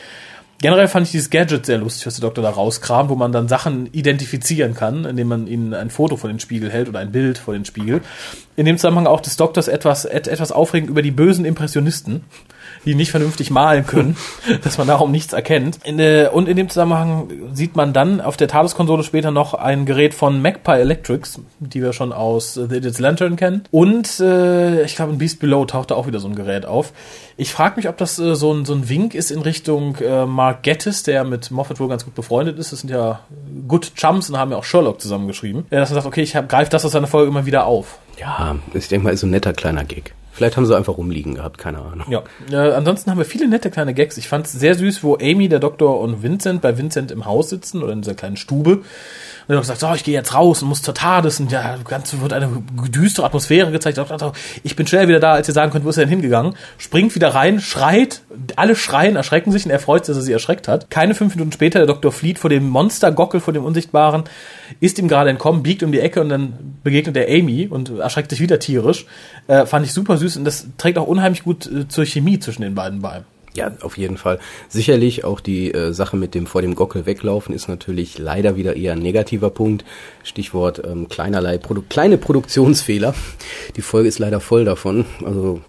[0.61, 3.47] Generell fand ich dieses Gadget sehr lustig, was der Doktor da rauskramt, wo man dann
[3.47, 7.39] Sachen identifizieren kann, indem man ihnen ein Foto vor den Spiegel hält oder ein Bild
[7.39, 8.01] vor den Spiegel.
[8.57, 12.25] In dem Zusammenhang auch des Doktors etwas, etwas aufregend über die bösen Impressionisten
[12.85, 14.17] die nicht vernünftig malen können,
[14.63, 15.79] dass man darum nichts erkennt.
[15.85, 19.87] In der, und in dem Zusammenhang sieht man dann auf der TARDIS-Konsole später noch ein
[19.87, 23.65] Gerät von Magpie Electrics, die wir schon aus The Idiot's Lantern kennen.
[23.71, 26.93] Und äh, ich glaube, in Beast Below taucht da auch wieder so ein Gerät auf.
[27.37, 30.27] Ich frage mich, ob das äh, so, ein, so ein Wink ist in Richtung äh,
[30.27, 32.73] Mark Gettis, der mit Moffat wohl ganz gut befreundet ist.
[32.73, 33.21] Das sind ja
[33.67, 35.67] Good Chums und haben ja auch Sherlock zusammengeschrieben.
[35.71, 37.99] Dass er sagt, okay, ich greife das aus seiner Folge immer wieder auf.
[38.19, 40.15] Ja, ich denke mal, ist so ein netter kleiner Gig.
[40.39, 42.07] Vielleicht haben sie einfach rumliegen gehabt, keine Ahnung.
[42.09, 42.23] Ja.
[42.49, 44.17] Äh, ansonsten haben wir viele nette kleine Gags.
[44.19, 47.51] Ich fand es sehr süß, wo Amy, der Doktor und Vincent bei Vincent im Haus
[47.51, 48.83] sitzen oder in dieser kleinen Stube
[49.49, 52.15] und dann gesagt, so, ich gehe jetzt raus und muss zur TARDIS und ja, ganz
[52.21, 52.51] wird eine
[52.91, 53.99] düstere Atmosphäre gezeigt.
[54.63, 56.55] Ich bin schnell wieder da, als ihr sagen könnt, wo ist er denn hingegangen?
[56.77, 58.21] Springt wieder rein, schreit,
[58.57, 60.91] alle schreien, erschrecken sich und er freut sich, dass er sie erschreckt hat.
[60.91, 64.25] Keine fünf Minuten später, der Doktor flieht vor dem Monster-Gockel, vor dem Unsichtbaren,
[64.81, 68.29] ist ihm gerade entkommen, biegt um die Ecke und dann begegnet er Amy und erschreckt
[68.29, 69.07] sich wieder tierisch.
[69.47, 72.61] Äh, fand ich super süß und das trägt auch unheimlich gut äh, zur Chemie zwischen
[72.61, 73.23] den beiden bei.
[73.55, 74.39] Ja, auf jeden Fall.
[74.69, 78.77] Sicherlich auch die äh, Sache mit dem vor dem Gockel weglaufen ist natürlich leider wieder
[78.77, 79.85] eher ein negativer Punkt.
[80.23, 83.15] Stichwort ähm, kleinerlei Produ kleine Produktionsfehler.
[83.77, 85.07] Die Folge ist leider voll davon.
[85.25, 85.61] Also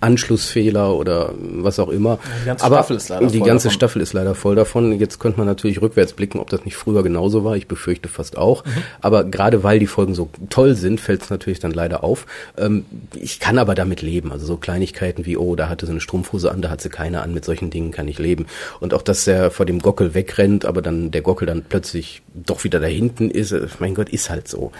[0.00, 2.18] Anschlussfehler oder was auch immer.
[2.42, 3.74] Die ganze Aber Staffel ist leider die ganze davon.
[3.74, 4.98] Staffel ist leider voll davon.
[4.98, 7.56] Jetzt könnte man natürlich rückwärts blicken, ob das nicht früher genauso war.
[7.56, 8.64] Ich befürchte fast auch.
[8.64, 8.70] Mhm.
[9.00, 12.26] Aber gerade weil die Folgen so toll sind, fällt es natürlich dann leider auf.
[12.56, 12.84] Ähm,
[13.14, 14.32] ich kann aber damit leben.
[14.32, 17.22] Also so Kleinigkeiten wie, oh, da hatte sie eine Strumpfhose an, da hat sie keine
[17.22, 17.34] an.
[17.34, 18.46] Mit solchen Dingen kann ich leben.
[18.80, 22.64] Und auch, dass er vor dem Gockel wegrennt, aber dann der Gockel dann plötzlich doch
[22.64, 23.52] wieder da hinten ist.
[23.52, 24.72] Äh, mein Gott, ist halt so.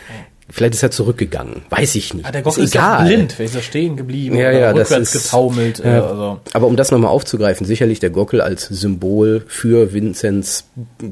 [0.50, 1.62] Vielleicht ist er zurückgegangen.
[1.68, 2.26] Weiß ich nicht.
[2.26, 3.06] Ah, der Gockel ist, ist egal.
[3.06, 3.32] blind.
[3.32, 5.82] Vielleicht ist er stehen geblieben ja, ja, rückwärts das ist, getaumelt.
[5.84, 6.06] Ja.
[6.06, 6.40] Also.
[6.54, 10.64] Aber um das nochmal aufzugreifen, sicherlich der Gockel als Symbol für Vinzenz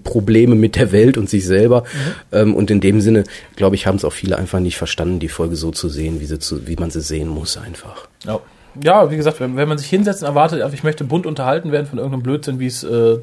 [0.05, 1.83] Probleme mit der Welt und sich selber.
[1.83, 2.39] Mhm.
[2.39, 3.25] Ähm, und in dem Sinne,
[3.57, 6.27] glaube ich, haben es auch viele einfach nicht verstanden, die Folge so zu sehen, wie,
[6.27, 8.09] sie zu, wie man sie sehen muss einfach.
[8.25, 8.41] Ja.
[8.83, 11.87] Ja, wie gesagt, wenn, wenn man sich hinsetzt und erwartet, ich möchte bunt unterhalten werden
[11.87, 13.19] von irgendeinem Blödsinn, wie es äh,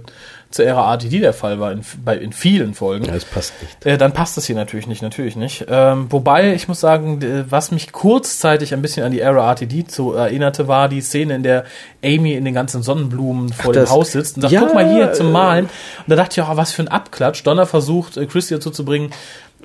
[0.53, 3.05] zur Ära RTD der Fall war, in, bei, in vielen Folgen.
[3.05, 3.85] Ja, das passt nicht.
[3.85, 5.65] Äh, dann passt das hier natürlich nicht, natürlich nicht.
[5.67, 10.13] Ähm, wobei, ich muss sagen, was mich kurzzeitig ein bisschen an die Ära RTD zu
[10.13, 11.65] erinnerte, war die Szene, in der
[12.03, 14.87] Amy in den ganzen Sonnenblumen vor Ach, dem Haus sitzt und sagt, ja, guck mal
[14.91, 15.65] hier zum Malen.
[15.65, 15.71] Und
[16.07, 17.43] da dachte ich, oh, was für ein Abklatsch.
[17.43, 19.11] Donner versucht, äh, Christy dazu zu bringen,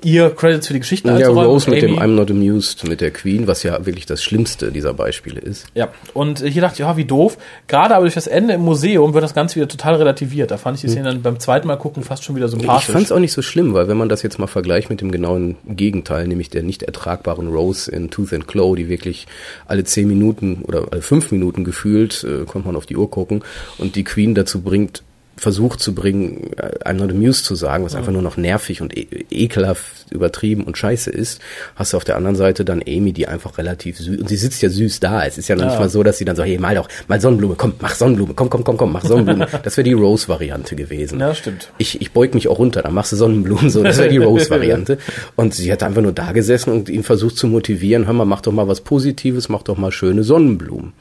[0.03, 1.95] ihr Credits für die Geschichten ja, Rose mit Amy.
[1.95, 5.67] dem I'm Not Amused mit der Queen, was ja wirklich das Schlimmste dieser Beispiele ist.
[5.75, 7.37] Ja, und hier dachte ich, ja, wie doof.
[7.67, 10.51] Gerade aber durch das Ende im Museum wird das Ganze wieder total relativiert.
[10.51, 12.87] Da fand ich die Szene dann beim zweiten Mal gucken fast schon wieder sympathisch.
[12.87, 15.01] Ich fand es auch nicht so schlimm, weil wenn man das jetzt mal vergleicht mit
[15.01, 19.27] dem genauen Gegenteil, nämlich der nicht ertragbaren Rose in Tooth and Claw, die wirklich
[19.67, 23.43] alle zehn Minuten oder alle fünf Minuten gefühlt, äh, kommt man auf die Uhr gucken,
[23.77, 25.03] und die Queen dazu bringt,
[25.39, 26.51] versucht zu bringen,
[26.83, 30.77] I'm not amused zu sagen, was einfach nur noch nervig und e ekelhaft übertrieben und
[30.77, 31.41] scheiße ist,
[31.75, 34.61] hast du auf der anderen Seite dann Amy, die einfach relativ süß, und sie sitzt
[34.61, 35.25] ja süß da.
[35.25, 35.69] Es ist ja noch ja.
[35.69, 38.33] nicht mal so, dass sie dann so, hey, mal doch, mal Sonnenblume, komm, mach Sonnenblume,
[38.35, 39.47] komm, komm, komm, komm, mach Sonnenblume.
[39.63, 41.19] das wäre die Rose-Variante gewesen.
[41.19, 41.71] Ja, stimmt.
[41.77, 44.97] Ich, ich beug mich auch runter, dann machst du Sonnenblumen, so, das wäre die Rose-Variante.
[45.35, 48.41] und sie hat einfach nur da gesessen und ihn versucht zu motivieren, hör mal, mach
[48.41, 50.93] doch mal was Positives, mach doch mal schöne Sonnenblumen.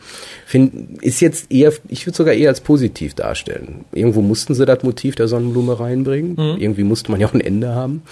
[0.47, 3.85] Find, ist jetzt eher, ich würde sogar eher als positiv darstellen.
[3.93, 6.33] Irgendwo mussten sie das Motiv der Sonnenblume reinbringen.
[6.33, 6.61] Mhm.
[6.61, 8.03] Irgendwie musste man ja auch ein Ende haben.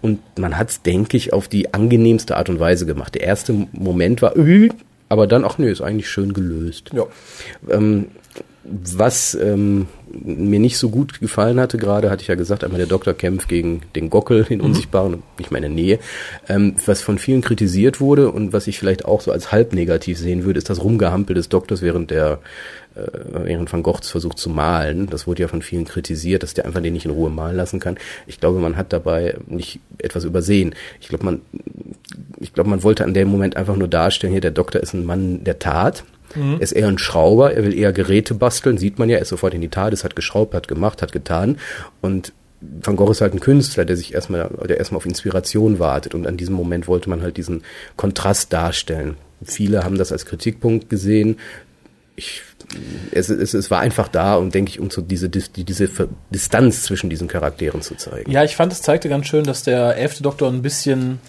[0.00, 3.14] Und man hat es, denke ich, auf die angenehmste Art und Weise gemacht.
[3.14, 4.68] Der erste Moment war, äh,
[5.08, 6.90] aber dann, ach nö, ist eigentlich schön gelöst.
[6.92, 7.06] Ja.
[7.68, 8.06] Ähm,
[8.64, 12.86] was ähm, mir nicht so gut gefallen hatte, gerade hatte ich ja gesagt, einmal der
[12.86, 14.66] Doktor kämpft gegen den Gockel, den mhm.
[14.66, 15.98] Unsichtbaren, nicht meine Nähe,
[16.48, 20.18] ähm, was von vielen kritisiert wurde und was ich vielleicht auch so als halb negativ
[20.18, 22.40] sehen würde, ist das Rumgehampel des Doktors während der
[23.32, 25.06] während Van Goghs versucht zu malen.
[25.08, 27.80] Das wurde ja von vielen kritisiert, dass der einfach den nicht in Ruhe malen lassen
[27.80, 27.98] kann.
[28.26, 30.74] Ich glaube, man hat dabei nicht etwas übersehen.
[31.00, 31.42] Ich glaube, man,
[32.38, 35.04] ich glaube, man wollte an dem Moment einfach nur darstellen, hier der Doktor ist ein
[35.04, 36.54] Mann der Tat Mhm.
[36.54, 39.28] Er ist eher ein Schrauber, er will eher Geräte basteln, sieht man ja, er ist
[39.28, 41.58] sofort in die Tat, es hat geschraubt, hat gemacht, hat getan.
[42.00, 46.14] Und Van Gogh ist halt ein Künstler, der sich erstmal, der erstmal auf Inspiration wartet.
[46.14, 47.62] Und an diesem Moment wollte man halt diesen
[47.96, 49.16] Kontrast darstellen.
[49.42, 51.38] Viele haben das als Kritikpunkt gesehen.
[52.16, 52.42] Ich,
[53.12, 55.88] es, es, es war einfach da und denke ich, um so diese, die, diese
[56.30, 58.30] Distanz zwischen diesen Charakteren zu zeigen.
[58.30, 61.20] Ja, ich fand, es zeigte ganz schön, dass der elfte Doktor ein bisschen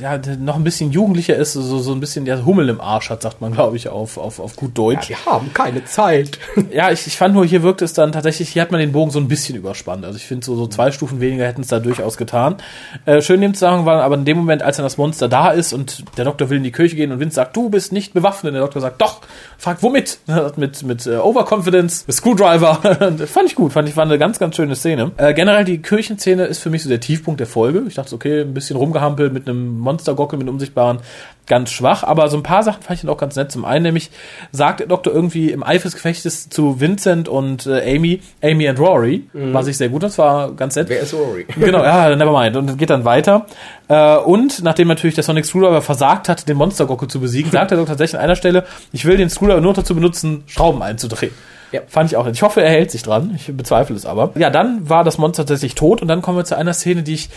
[0.00, 3.22] ja, noch ein bisschen jugendlicher ist, so, so ein bisschen der Hummel im Arsch hat,
[3.22, 5.10] sagt man, glaube ich, auf, auf, auf gut Deutsch.
[5.10, 6.38] Ja, wir haben keine Zeit.
[6.70, 9.10] ja, ich, ich fand nur, hier wirkt es dann tatsächlich, hier hat man den Bogen
[9.10, 10.04] so ein bisschen überspannt.
[10.04, 12.58] Also ich finde, so, so zwei Stufen weniger hätten es da durchaus getan.
[13.06, 15.50] Äh, schön in dem Zusammenhang war aber in dem Moment, als dann das Monster da
[15.50, 18.14] ist und der Doktor will in die Kirche gehen und Vince sagt, du bist nicht
[18.14, 18.50] bewaffnet.
[18.50, 19.22] Und der Doktor sagt, doch,
[19.58, 20.20] fragt womit?
[20.56, 22.76] mit mit äh, Overconfidence, mit Screwdriver.
[23.26, 25.10] fand ich gut, fand ich, war eine ganz, ganz schöne Szene.
[25.16, 27.82] Äh, generell die Kirchenszene ist für mich so der Tiefpunkt der Folge.
[27.88, 31.00] Ich dachte, okay, ein bisschen rumgehampelt mit einem Monstergockel, mit einem unsichtbaren,
[31.46, 33.52] ganz schwach, aber so ein paar Sachen fand ich dann auch ganz nett.
[33.52, 34.10] Zum einen nämlich
[34.52, 38.78] sagt der Doktor irgendwie im Eifer des Gefechtes zu Vincent und äh, Amy, Amy and
[38.78, 39.54] Rory, mhm.
[39.54, 40.88] was ich sehr gut, das war ganz nett.
[40.88, 41.46] Wer ist Rory?
[41.56, 42.56] Genau, ja, never mind.
[42.56, 43.46] Und geht dann weiter.
[43.88, 47.78] Äh, und nachdem natürlich der Sonic Screwdriver versagt hat, den Monstergockel zu besiegen, sagt der
[47.78, 51.32] Doktor tatsächlich an einer Stelle, ich will den Screwdriver nur dazu benutzen, Schrauben einzudrehen.
[51.72, 51.80] Ja.
[51.88, 52.36] Fand ich auch nicht.
[52.36, 53.32] Ich hoffe, er hält sich dran.
[53.34, 54.30] Ich bezweifle es aber.
[54.36, 57.14] Ja, dann war das Monster tatsächlich tot und dann kommen wir zu einer Szene, die
[57.14, 57.28] ich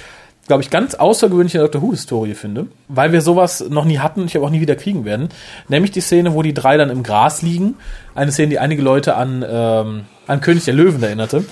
[0.50, 4.38] glaube ich, ganz außergewöhnliche Doctor Who-Historie finde, weil wir sowas noch nie hatten und ich
[4.39, 5.30] auch nie wieder kriegen werden.
[5.68, 7.76] Nämlich die Szene, wo die drei dann im Gras liegen.
[8.16, 11.45] Eine Szene, die einige Leute an, ähm, an König der Löwen erinnerte.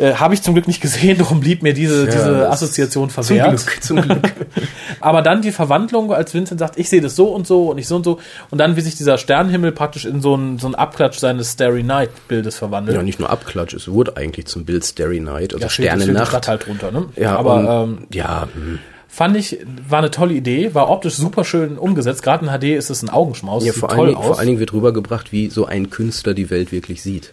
[0.00, 3.58] Äh, Habe ich zum Glück nicht gesehen, darum blieb mir diese, ja, diese Assoziation verwehrt.
[3.58, 4.32] Zum Glück, zum Glück.
[5.00, 7.86] Aber dann die Verwandlung, als Vincent sagt, ich sehe das so und so und ich
[7.86, 8.18] so und so.
[8.50, 11.82] Und dann, wie sich dieser Sternenhimmel praktisch in so einen so ein Abklatsch seines Starry
[11.82, 12.96] Night Bildes verwandelt.
[12.96, 16.48] Ja, nicht nur Abklatsch, es wurde eigentlich zum Bild Starry Night, also ja, Sternennacht.
[16.48, 17.06] halt drunter, ne?
[17.16, 18.48] Ja, aber und, ähm, ja.
[18.54, 18.78] Hm.
[19.12, 22.22] Fand ich, war eine tolle Idee, war optisch super schön umgesetzt.
[22.22, 23.66] Gerade in HD ist es ein Augenschmaus.
[23.66, 27.02] Ja, vor, allen, vor allen Dingen wird rübergebracht, wie so ein Künstler die Welt wirklich
[27.02, 27.32] sieht.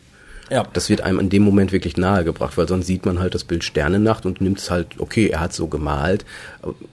[0.50, 0.66] Ja.
[0.74, 3.64] Das wird einem in dem Moment wirklich nahegebracht, weil sonst sieht man halt das Bild
[3.64, 6.26] Sternennacht und nimmt es halt, okay, er hat so gemalt.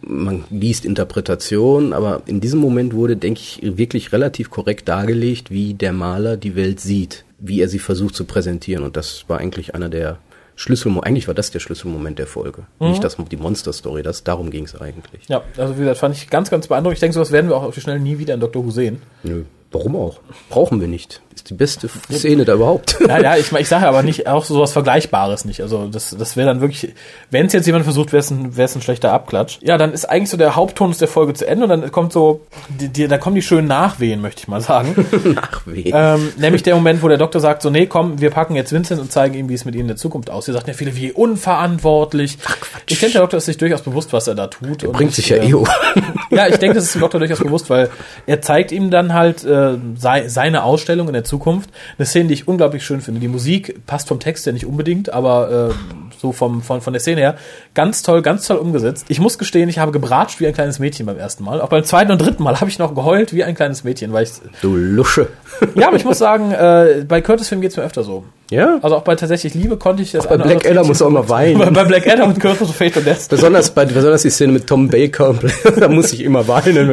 [0.03, 5.75] Man liest Interpretation, aber in diesem Moment wurde, denke ich, wirklich relativ korrekt dargelegt, wie
[5.75, 8.85] der Maler die Welt sieht, wie er sie versucht zu präsentieren.
[8.85, 10.19] Und das war eigentlich einer der
[10.57, 12.63] Schlüsselmoment, eigentlich war das der Schlüsselmoment der Folge.
[12.79, 12.91] Mhm.
[12.91, 15.29] Nicht das, die Monster-Story, das, darum ging es eigentlich.
[15.29, 16.97] Ja, also wie gesagt, fand ich ganz, ganz beeindruckend.
[16.97, 18.65] Ich denke, sowas werden wir auch auf die Schnelle nie wieder in Dr.
[18.65, 19.03] Who sehen.
[19.23, 19.45] Nö.
[19.73, 20.21] Warum auch?
[20.51, 21.21] Brauchen wir nicht.
[21.35, 22.97] Ist die beste Szene da überhaupt.
[23.09, 25.61] Ja, ja, ich, ich sage aber nicht auch sowas Vergleichbares nicht.
[25.61, 26.95] Also das, das wäre dann wirklich,
[27.31, 29.59] wenn es jetzt jemand versucht, wäre es ein, ein schlechter Abklatsch.
[29.63, 32.41] Ja, dann ist eigentlich so der Haupttonus der Folge zu Ende und dann kommt so,
[32.69, 35.07] die, die, da kommen die schönen Nachwehen, möchte ich mal sagen.
[35.35, 35.93] Nachwehen.
[35.95, 39.01] Ähm, nämlich der Moment, wo der Doktor sagt, so, nee, komm, wir packen jetzt Vincent
[39.01, 40.55] und zeigen ihm, wie es mit ihnen in der Zukunft aussieht.
[40.55, 42.39] Sagt ja viele, wie unverantwortlich.
[42.47, 42.93] Ach, Quatsch.
[42.93, 44.83] Ich denke, der Doktor ist sich durchaus bewusst, was er da tut.
[44.83, 45.67] Er bringt sich ja eh um.
[46.31, 47.91] Ja, ich denke, das ist dem Doktor durchaus bewusst, weil
[48.27, 49.64] er zeigt ihm dann halt äh,
[49.97, 51.71] sei, seine Ausstellung in der Zukunft.
[51.99, 53.21] Eine Szene, die ich unglaublich schön finde.
[53.21, 55.75] Die Musik passt vom Text ja nicht unbedingt, aber äh,
[56.19, 57.37] so vom, von, von der Szene her
[57.75, 59.07] ganz toll, ganz toll umgesetzt.
[59.09, 61.61] Ich muss gestehen, ich habe gebratscht wie ein kleines Mädchen beim ersten Mal.
[61.61, 64.25] Auch beim zweiten und dritten Mal habe ich noch geheult wie ein kleines Mädchen, weil
[64.25, 64.31] ich.
[64.63, 65.29] Du Lusche.
[65.75, 68.25] Ja, aber ich muss sagen, äh, bei Curtis-Filmen geht's mir öfter so.
[68.51, 68.79] Ja?
[68.83, 71.29] Also auch bei tatsächlich Liebe konnte ich das auch Bei Black Adder muss auch mal
[71.29, 71.59] weinen.
[71.59, 73.17] Bei, bei Black Adder und Curtis of Fate und Death.
[73.31, 75.35] Besonders, bei, besonders die Szene mit Tom Baker,
[75.77, 76.91] da muss ich immer weinen.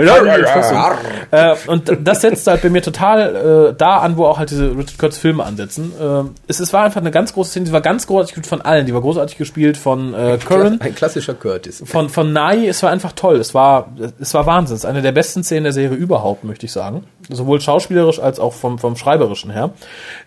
[1.31, 4.71] äh, und das setzt halt bei mir total äh, da an, wo auch halt diese
[4.71, 5.91] Richard Curtis Filme ansetzen.
[5.99, 8.61] Äh, es, es war einfach eine ganz große Szene, die war ganz großartig gespielt von
[8.61, 8.85] allen.
[8.85, 10.79] Die war großartig gespielt von äh, Curran.
[10.79, 11.83] Ein klassischer Curtis.
[11.85, 13.35] Von, von Nai, es war einfach toll.
[13.37, 13.89] Es war,
[14.19, 14.75] es war Wahnsinn.
[14.75, 17.03] Es ist eine der besten Szenen der Serie überhaupt, möchte ich sagen.
[17.29, 19.71] Sowohl schauspielerisch als auch vom, vom Schreiberischen her.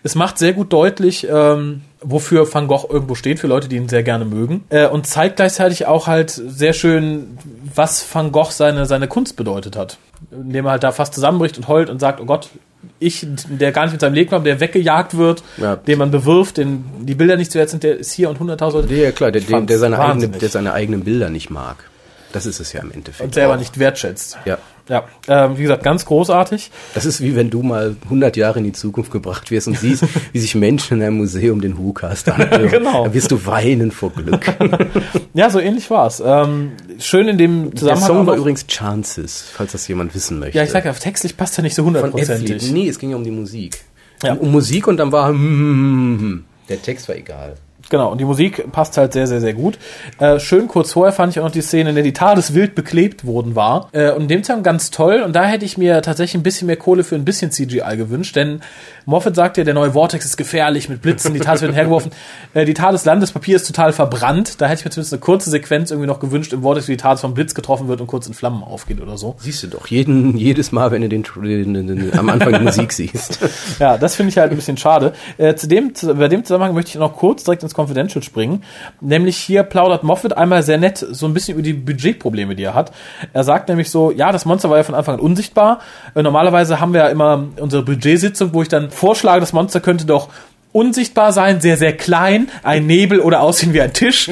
[0.03, 3.89] Es macht sehr gut deutlich, ähm, wofür Van Gogh irgendwo steht, für Leute, die ihn
[3.89, 4.63] sehr gerne mögen.
[4.69, 7.37] Äh, und zeigt gleichzeitig auch halt sehr schön,
[7.73, 9.97] was Van Gogh seine, seine Kunst bedeutet hat.
[10.31, 12.49] Indem er halt da fast zusammenbricht und heult und sagt, oh Gott,
[12.99, 15.75] ich, der gar nicht mit seinem Leben kommt, der weggejagt wird, ja.
[15.75, 18.71] den man bewirft, den die Bilder nicht zu wert sind, der ist hier und 100.000
[18.73, 18.93] Leute.
[18.93, 21.77] Ja, klar, der, der, der, seine eigene, der seine eigenen Bilder nicht mag.
[22.31, 23.25] Das ist es ja im Endeffekt.
[23.25, 23.59] Und selber auch.
[23.59, 24.37] nicht wertschätzt.
[24.45, 24.57] Ja.
[24.87, 26.69] Ja, ähm, wie gesagt, ganz großartig.
[26.93, 30.05] Das ist wie wenn du mal 100 Jahre in die Zukunft gebracht wirst und siehst,
[30.31, 32.67] wie sich Menschen in einem Museum den WhoCast anhören.
[32.69, 33.05] genau.
[33.05, 34.45] Da wirst du weinen vor Glück.
[35.33, 36.21] ja, so ähnlich war's.
[36.23, 38.07] Ähm, schön in dem Zusammenhang.
[38.07, 40.57] Der Song war übrigens Chances, falls das jemand wissen möchte.
[40.57, 42.71] Ja, ich sag ja, textlich passt er nicht so hundertprozentig.
[42.71, 43.79] Nee, es ging ja um die Musik.
[44.21, 44.33] Ja.
[44.33, 46.43] Um, um Musik und dann war hm, hm, hm, hm.
[46.69, 47.55] der Text war egal.
[47.89, 49.77] Genau, und die Musik passt halt sehr, sehr, sehr gut.
[50.19, 52.73] Äh, schön kurz vorher fand ich auch noch die Szene, in der die TARDIS wild
[52.73, 53.89] beklebt worden war.
[53.91, 55.21] Äh, und in dem Zusammenhang ganz toll.
[55.21, 58.35] Und da hätte ich mir tatsächlich ein bisschen mehr Kohle für ein bisschen CGI gewünscht,
[58.35, 58.61] denn
[59.05, 62.11] Moffat sagt ja, der neue Vortex ist gefährlich mit Blitzen, die TARDIS werden hergeworfen.
[62.53, 64.59] Äh, die TARDIS Landespapier ist total verbrannt.
[64.61, 66.97] Da hätte ich mir zumindest eine kurze Sequenz irgendwie noch gewünscht im Vortex, wie die
[66.97, 69.35] TARDIS vom Blitz getroffen wird und kurz in Flammen aufgeht oder so.
[69.37, 72.59] Siehst du doch, jeden, jedes Mal, wenn du den, den, den, den am Anfang die
[72.59, 73.39] Musik siehst.
[73.79, 75.13] ja, das finde ich halt ein bisschen schade.
[75.37, 78.63] Äh, zu dem, bei dem Zusammenhang möchte ich noch kurz direkt ins Confidential springen.
[79.01, 82.73] Nämlich hier plaudert Moffat einmal sehr nett so ein bisschen über die Budgetprobleme, die er
[82.73, 82.91] hat.
[83.33, 85.79] Er sagt nämlich so, ja, das Monster war ja von Anfang an unsichtbar.
[86.13, 90.05] Äh, normalerweise haben wir ja immer unsere Budgetsitzung, wo ich dann vorschlage, das Monster könnte
[90.05, 90.29] doch
[90.75, 94.29] unsichtbar sein, sehr, sehr klein, ein Nebel oder aussehen wie ein Tisch.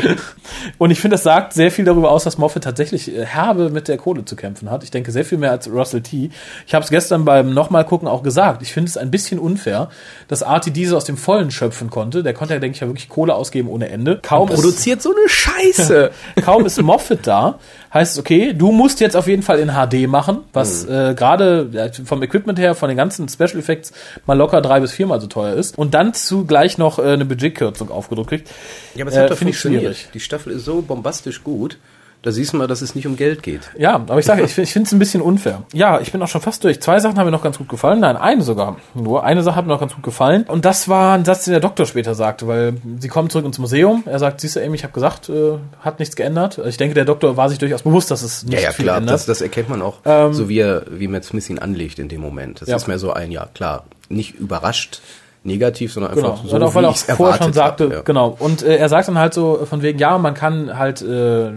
[0.77, 3.87] Und ich finde, das sagt sehr viel darüber aus, dass Moffat tatsächlich äh, herbe mit
[3.87, 4.83] der Kohle zu kämpfen hat.
[4.83, 6.31] Ich denke sehr viel mehr als Russell T.
[6.67, 8.61] Ich habe es gestern beim nochmal gucken auch gesagt.
[8.61, 9.89] Ich finde es ein bisschen unfair,
[10.27, 12.23] dass Artie diese aus dem Vollen schöpfen konnte.
[12.23, 14.19] Der konnte ja, denke ich, ja wirklich Kohle ausgeben ohne Ende.
[14.21, 16.11] Kaum produziert ist, so eine Scheiße.
[16.43, 17.59] kaum ist Moffat da,
[17.93, 20.93] heißt es, okay, du musst jetzt auf jeden Fall in HD machen, was mhm.
[20.93, 23.93] äh, gerade vom Equipment her, von den ganzen Special Effects
[24.25, 25.77] mal locker drei bis viermal so teuer ist.
[25.77, 28.49] Und dann zugleich noch äh, eine Budgetkürzung aufgedrückt kriegt.
[28.95, 30.09] Ja, aber es äh, hat doch ich schwierig.
[30.13, 31.77] Die Staffel ist so bombastisch gut.
[32.23, 33.69] Da siehst du mal, dass es nicht um Geld geht.
[33.77, 35.63] Ja, aber ich sage, ich, ich finde es ein bisschen unfair.
[35.73, 36.81] Ja, ich bin auch schon fast durch.
[36.81, 37.99] Zwei Sachen haben mir noch ganz gut gefallen.
[37.99, 38.77] Nein, eine sogar.
[38.93, 40.43] Nur eine Sache hat mir noch ganz gut gefallen.
[40.43, 43.59] Und das war ein Satz, den der Doktor später sagte, weil sie kommen zurück ins
[43.59, 44.03] Museum.
[44.05, 46.61] Er sagt, siehst du, Amy, ich habe gesagt, äh, hat nichts geändert.
[46.65, 48.99] Ich denke, der Doktor war sich durchaus bewusst, dass es nicht ja, ja, viel klar,
[48.99, 49.15] ändert.
[49.15, 52.07] Das, das erkennt man auch, ähm, so wie er, wie Matt Smith ihn anlegt in
[52.07, 52.61] dem Moment.
[52.61, 52.77] Das ja.
[52.77, 55.01] ist mehr so ein, ja, klar, nicht überrascht,
[55.43, 56.49] negativ, sondern einfach genau.
[56.49, 58.01] so, und auch, weil er auch vorher schon sagte, ja.
[58.01, 58.35] genau.
[58.39, 61.51] Und äh, er sagt dann halt so von wegen, ja, man kann halt äh,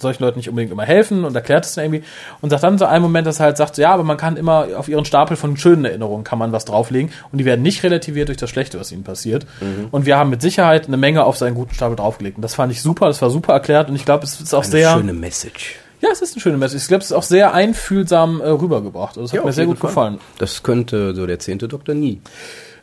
[0.00, 2.04] solchen Leuten nicht unbedingt immer helfen und erklärt es dann irgendwie
[2.40, 4.68] und sagt dann so einen Moment, dass er halt sagt, ja, aber man kann immer
[4.76, 8.28] auf ihren Stapel von schönen Erinnerungen kann man was drauflegen und die werden nicht relativiert
[8.28, 9.46] durch das Schlechte, was ihnen passiert.
[9.60, 9.88] Mhm.
[9.90, 12.36] Und wir haben mit Sicherheit eine Menge auf seinen guten Stapel draufgelegt.
[12.36, 14.62] Und das fand ich super, das war super erklärt und ich glaube, es ist auch
[14.62, 15.78] eine sehr schöne Message.
[16.00, 16.82] Ja, es ist eine schöne Message.
[16.82, 19.18] Ich glaube, es ist auch sehr einfühlsam äh, rübergebracht.
[19.18, 19.90] Also, das ja, hat mir sehr gut Fall.
[19.90, 20.18] gefallen.
[20.38, 22.22] Das könnte so der zehnte Doktor nie.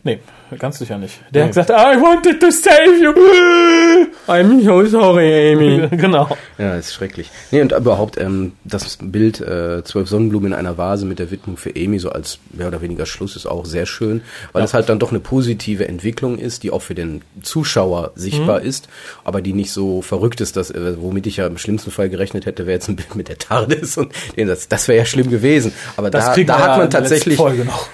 [0.07, 0.19] Nee,
[0.57, 1.19] ganz sicher nicht.
[1.33, 1.49] Der nee.
[1.49, 3.11] hat gesagt, I wanted to save you.
[4.27, 5.85] I'm so sorry, Amy.
[5.97, 6.29] genau.
[6.57, 7.29] Ja, ist schrecklich.
[7.51, 11.57] Nee, und überhaupt ähm, das Bild äh, zwölf Sonnenblumen in einer Vase mit der Widmung
[11.57, 14.21] für Amy so als mehr oder weniger Schluss ist auch sehr schön,
[14.53, 14.65] weil ja.
[14.65, 18.67] es halt dann doch eine positive Entwicklung ist, die auch für den Zuschauer sichtbar mhm.
[18.67, 18.87] ist,
[19.25, 22.45] aber die nicht so verrückt ist, dass äh, womit ich ja im schlimmsten Fall gerechnet
[22.45, 25.73] hätte, wäre jetzt ein Bild mit der TARDIS und das, das wäre ja schlimm gewesen.
[25.97, 27.89] Aber das da, da hat man tatsächlich Folge noch.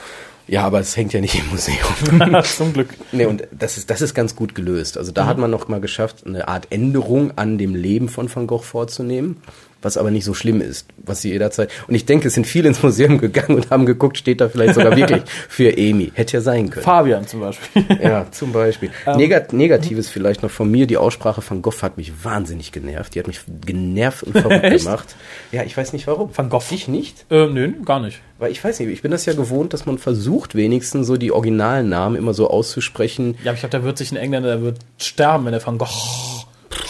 [0.48, 2.44] Ja, aber es hängt ja nicht im Museum.
[2.44, 2.89] Zum Glück.
[3.12, 4.98] Nee, und das ist, das ist ganz gut gelöst.
[4.98, 5.28] Also da mhm.
[5.28, 9.41] hat man noch mal geschafft, eine Art Änderung an dem Leben von Van Gogh vorzunehmen
[9.84, 11.70] was aber nicht so schlimm ist, was sie jederzeit.
[11.88, 14.76] Und ich denke, es sind viele ins Museum gegangen und haben geguckt, steht da vielleicht
[14.76, 16.12] sogar wirklich für Amy.
[16.14, 16.84] Hätte ja sein können.
[16.84, 17.86] Fabian zum Beispiel.
[18.02, 18.90] ja, zum Beispiel.
[19.06, 23.16] Ähm, Negat Negatives vielleicht noch von mir, die Aussprache von Goff hat mich wahnsinnig genervt.
[23.16, 25.16] Die hat mich genervt und verrückt gemacht.
[25.52, 26.30] Ja, ich weiß nicht warum.
[26.34, 26.64] Van Gogh?
[26.72, 27.26] Ich nicht?
[27.30, 28.22] Äh, nö, gar nicht.
[28.40, 31.32] Weil ich weiß nicht, ich bin das ja gewohnt, dass man versucht, wenigstens so die
[31.32, 33.36] originalen Namen immer so auszusprechen.
[33.44, 35.78] Ja, aber ich glaube, da wird sich ein Engländer, der wird sterben, wenn er Van
[35.78, 36.46] Gogh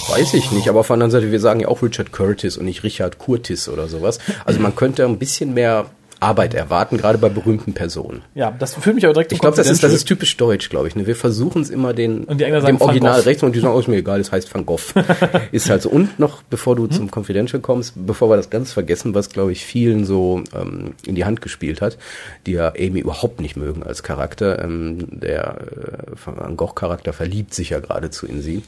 [0.10, 2.66] Weiß ich nicht, aber auf der anderen Seite, wir sagen ja auch Richard Curtis und
[2.66, 4.20] nicht Richard Curtis oder sowas.
[4.46, 5.86] Also man könnte ein bisschen mehr
[6.24, 8.22] Arbeit erwarten, gerade bei berühmten Personen.
[8.34, 10.88] Ja, das fühlt mich aber direkt Ich glaube, das ist, das ist typisch deutsch, glaube
[10.88, 10.96] ich.
[10.96, 11.06] Ne?
[11.06, 13.88] Wir versuchen es immer den, und die dem Original rechts und die sagen, oh, ist
[13.88, 14.94] mir egal, das heißt Van Gogh.
[15.52, 15.90] ist halt so.
[15.90, 16.92] Und noch, bevor du hm?
[16.92, 21.16] zum Confidential kommst, bevor wir das ganz vergessen, was, glaube ich, vielen so ähm, in
[21.16, 21.98] die Hand gespielt hat,
[22.46, 24.64] die ja Amy überhaupt nicht mögen als Charakter.
[24.64, 28.64] Ähm, der äh, Van Gogh-Charakter verliebt sich ja geradezu in sie.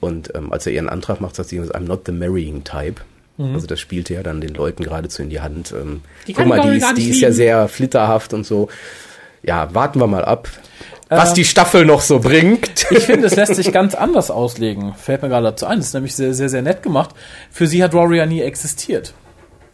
[0.00, 3.02] Und ähm, als er ihren Antrag macht, sagt sie, I'm not the marrying type.
[3.40, 3.54] Mhm.
[3.54, 5.72] Also das spielte ja dann den Leuten geradezu in die Hand.
[5.72, 8.68] Ähm, die guck mal, die, ist, die ist ja sehr flitterhaft und so.
[9.42, 10.48] Ja, warten wir mal ab,
[11.08, 12.86] was ähm, die Staffel noch so bringt.
[12.90, 14.94] Ich finde, es lässt sich ganz anders auslegen.
[14.94, 15.78] Fällt mir gerade dazu ein.
[15.78, 17.14] Das ist nämlich sehr, sehr, sehr nett gemacht.
[17.50, 19.14] Für sie hat Rory ja nie existiert.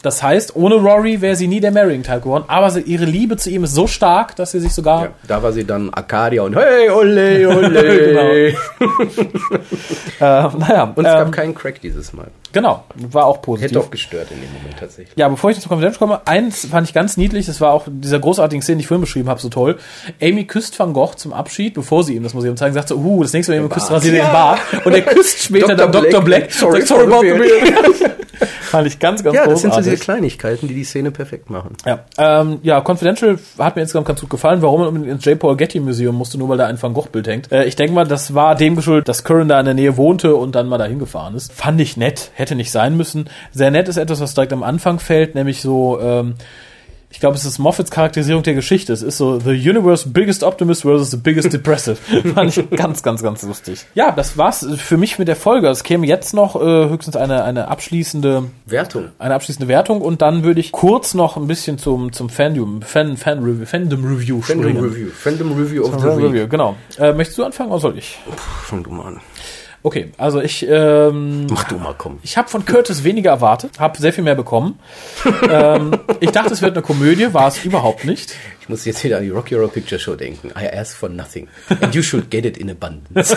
[0.02, 3.50] Das heißt, ohne Rory wäre sie nie der Marrying-Type geworden, aber sie, ihre Liebe zu
[3.50, 5.02] ihm ist so stark, dass sie sich sogar.
[5.02, 8.06] Ja, da war sie dann Arcadia und hey, ole, ole.
[8.06, 8.90] genau.
[10.20, 12.28] äh, naja, und es ähm, gab keinen Crack dieses Mal.
[12.52, 13.70] Genau, war auch positiv.
[13.70, 15.16] Hätte auch gestört in dem Moment tatsächlich.
[15.16, 18.18] Ja, bevor ich zum Confidential komme, eins fand ich ganz niedlich, das war auch dieser
[18.18, 19.76] großartigen Szene, die ich vorhin beschrieben habe, so toll.
[20.22, 23.22] Amy küsst Van Gogh zum Abschied, bevor sie ihm das Museum zeigen, sagt so, uh,
[23.22, 24.24] das nächste Mal jemand küsst rasiert ja.
[24.24, 24.60] den Bart.
[24.84, 25.88] Und er küsst später Dr.
[25.88, 26.20] dann Dr.
[26.22, 26.48] Black.
[26.48, 26.52] Black.
[26.52, 28.15] Sorry, sorry about the beard.
[28.76, 29.74] Fand ich ganz, ganz Ja, das großartig.
[29.74, 31.76] sind so diese Kleinigkeiten, die die Szene perfekt machen.
[31.84, 34.62] Ja, ähm, ja Confidential hat mir insgesamt ganz gut gefallen.
[34.62, 35.38] Warum man ins J.
[35.38, 37.50] Paul Getty Museum musste, nur weil da ein Van Gogh Bild hängt.
[37.50, 40.36] Äh, ich denke mal, das war dem geschuldet, dass Curran da in der Nähe wohnte
[40.36, 41.52] und dann mal dahin gefahren ist.
[41.52, 43.30] Fand ich nett, hätte nicht sein müssen.
[43.52, 46.34] Sehr nett ist etwas, was direkt am Anfang fällt, nämlich so, ähm,
[47.16, 48.92] ich glaube, es ist Moffats Charakterisierung der Geschichte.
[48.92, 51.96] Es ist so The Universe Biggest Optimist versus the Biggest Depressive.
[52.34, 53.86] Fand ich ganz, ganz, ganz lustig.
[53.94, 55.66] Ja, das war's für mich mit der Folge.
[55.68, 59.12] Es käme jetzt noch äh, höchstens eine, eine abschließende Wertung.
[59.18, 63.16] Eine abschließende Wertung und dann würde ich kurz noch ein bisschen zum, zum Fandom, Fan,
[63.16, 64.84] Fan Review, Fandom Review Fandom springen.
[64.84, 65.08] Review.
[65.08, 66.50] Fandom Review of the Review, Week.
[66.50, 66.76] Genau.
[66.98, 68.18] Äh, möchtest du anfangen oder soll ich?
[68.64, 69.20] fang du mal an.
[69.86, 72.18] Okay, also ich ähm, mach du mal komm.
[72.24, 74.80] Ich habe von Curtis weniger erwartet, habe sehr viel mehr bekommen.
[75.48, 78.34] ähm, ich dachte, es wird eine Komödie, war es überhaupt nicht.
[78.66, 80.48] Ich muss jetzt wieder an die Rocky Horror Picture Show denken.
[80.60, 81.46] I ask for nothing.
[81.80, 83.32] And you should get it in abundance.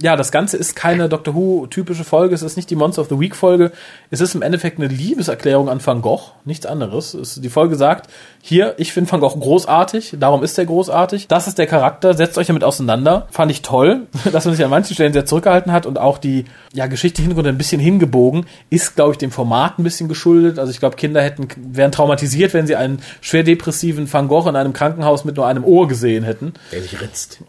[0.00, 2.34] ja, das Ganze ist keine Doctor Who-typische Folge.
[2.34, 3.70] Es ist nicht die Monster of the Week Folge.
[4.10, 6.32] Es ist im Endeffekt eine Liebeserklärung an Van Gogh.
[6.46, 7.12] Nichts anderes.
[7.12, 8.08] Es, die Folge sagt,
[8.40, 10.16] hier, ich finde Van Gogh großartig.
[10.18, 11.28] Darum ist er großartig.
[11.28, 12.14] Das ist der Charakter.
[12.14, 13.26] Setzt euch damit auseinander.
[13.30, 16.46] Fand ich toll, dass man sich an manchen Stellen sehr zurückgehalten hat und auch die,
[16.72, 18.46] ja, Geschichte Hintergrund ein bisschen hingebogen.
[18.70, 20.58] Ist, glaube ich, dem Format ein bisschen geschuldet.
[20.58, 24.56] Also ich glaube, Kinder hätten, wären traumatisiert, wenn sie einen schwer depressiven Van Gogh in
[24.56, 26.54] einem Krankenhaus mit nur einem Ohr gesehen hätten.
[26.72, 27.38] Der sich ritzt.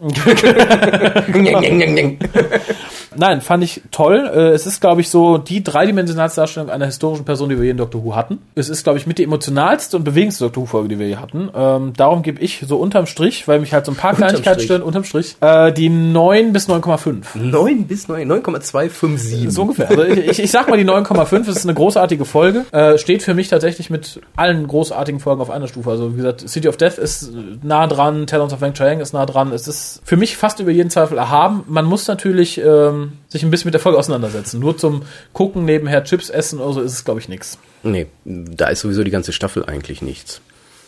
[3.16, 4.30] Nein, fand ich toll.
[4.32, 7.72] Äh, es ist, glaube ich, so die dreidimensionalste Darstellung einer historischen Person, die wir hier
[7.72, 8.38] in Doctor Who hatten.
[8.54, 11.50] Es ist, glaube ich, mit die emotionalste und bewegendste Doctor Who-Folge, die wir hier hatten.
[11.54, 14.82] Ähm, darum gebe ich so unterm Strich, weil mich halt so ein paar Kleinigkeiten stören,
[14.82, 17.38] unterm Strich, äh, die 9 bis 9,5.
[17.38, 19.50] 9 bis 9, 9,257.
[19.52, 19.88] So ungefähr.
[19.90, 22.64] Also ich, ich sag mal die 9,5, es ist eine großartige Folge.
[22.72, 25.90] Äh, steht für mich tatsächlich mit allen großartigen Folgen auf einer Stufe.
[25.90, 27.30] Also wie gesagt, City of Death ist
[27.62, 29.52] nah dran, Talents of Wang Chiang ist nah dran.
[29.52, 31.64] Es ist für mich fast über jeden Zweifel erhaben.
[31.66, 34.60] Man muss natürlich ähm, sich ein bisschen mit der Folge auseinandersetzen.
[34.60, 37.58] Nur zum Gucken, nebenher Chips essen oder so ist es, glaube ich, nichts.
[37.82, 40.40] Nee, da ist sowieso die ganze Staffel eigentlich nichts.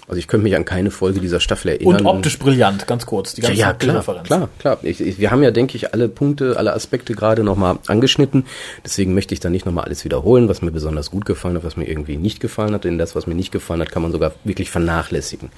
[0.06, 2.00] Also ich könnte mich an keine Folge dieser Staffel erinnern.
[2.00, 3.34] Und optisch brillant, ganz kurz.
[3.34, 4.78] Die ganze ja, ja klar, klar, klar.
[4.82, 8.44] Ich, ich, wir haben ja, denke ich, alle Punkte, alle Aspekte gerade nochmal angeschnitten.
[8.84, 11.76] Deswegen möchte ich da nicht nochmal alles wiederholen, was mir besonders gut gefallen hat, was
[11.76, 12.84] mir irgendwie nicht gefallen hat.
[12.84, 15.50] Denn das, was mir nicht gefallen hat, kann man sogar wirklich vernachlässigen.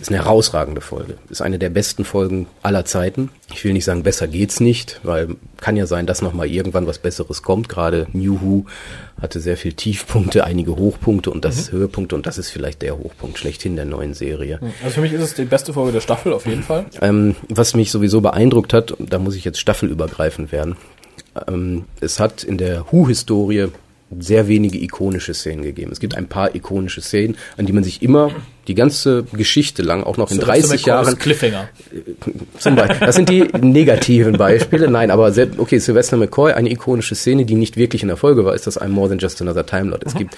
[0.00, 1.14] Ist eine herausragende Folge.
[1.30, 3.30] Ist eine der besten Folgen aller Zeiten.
[3.54, 6.98] Ich will nicht sagen, besser geht's nicht, weil kann ja sein, dass nochmal irgendwann was
[6.98, 7.68] Besseres kommt.
[7.68, 8.66] Gerade New Who
[9.22, 11.78] hatte sehr viel Tiefpunkte, einige Hochpunkte und das mhm.
[11.78, 14.58] Höhepunkte und das ist vielleicht der Hochpunkt schlechthin der neuen Serie.
[14.82, 16.86] Also für mich ist es die beste Folge der Staffel auf jeden Fall.
[17.00, 20.76] Ähm, was mich sowieso beeindruckt hat, da muss ich jetzt staffelübergreifend werden.
[21.46, 23.68] Ähm, es hat in der Who-Historie
[24.18, 25.92] sehr wenige ikonische Szenen gegeben.
[25.92, 28.30] Es gibt ein paar ikonische Szenen, an die man sich immer
[28.68, 31.18] die ganze Geschichte lang, auch noch in 30 Jahren.
[31.18, 31.68] Cliffhanger.
[32.58, 33.06] Zum Beispiel.
[33.06, 34.88] Das sind die negativen Beispiele.
[34.88, 38.54] Nein, aber okay, Sylvester McCoy, eine ikonische Szene, die nicht wirklich in der Folge war,
[38.54, 40.04] ist das ein More Than Just Another Time Lord.
[40.04, 40.18] Es mhm.
[40.18, 40.36] gibt,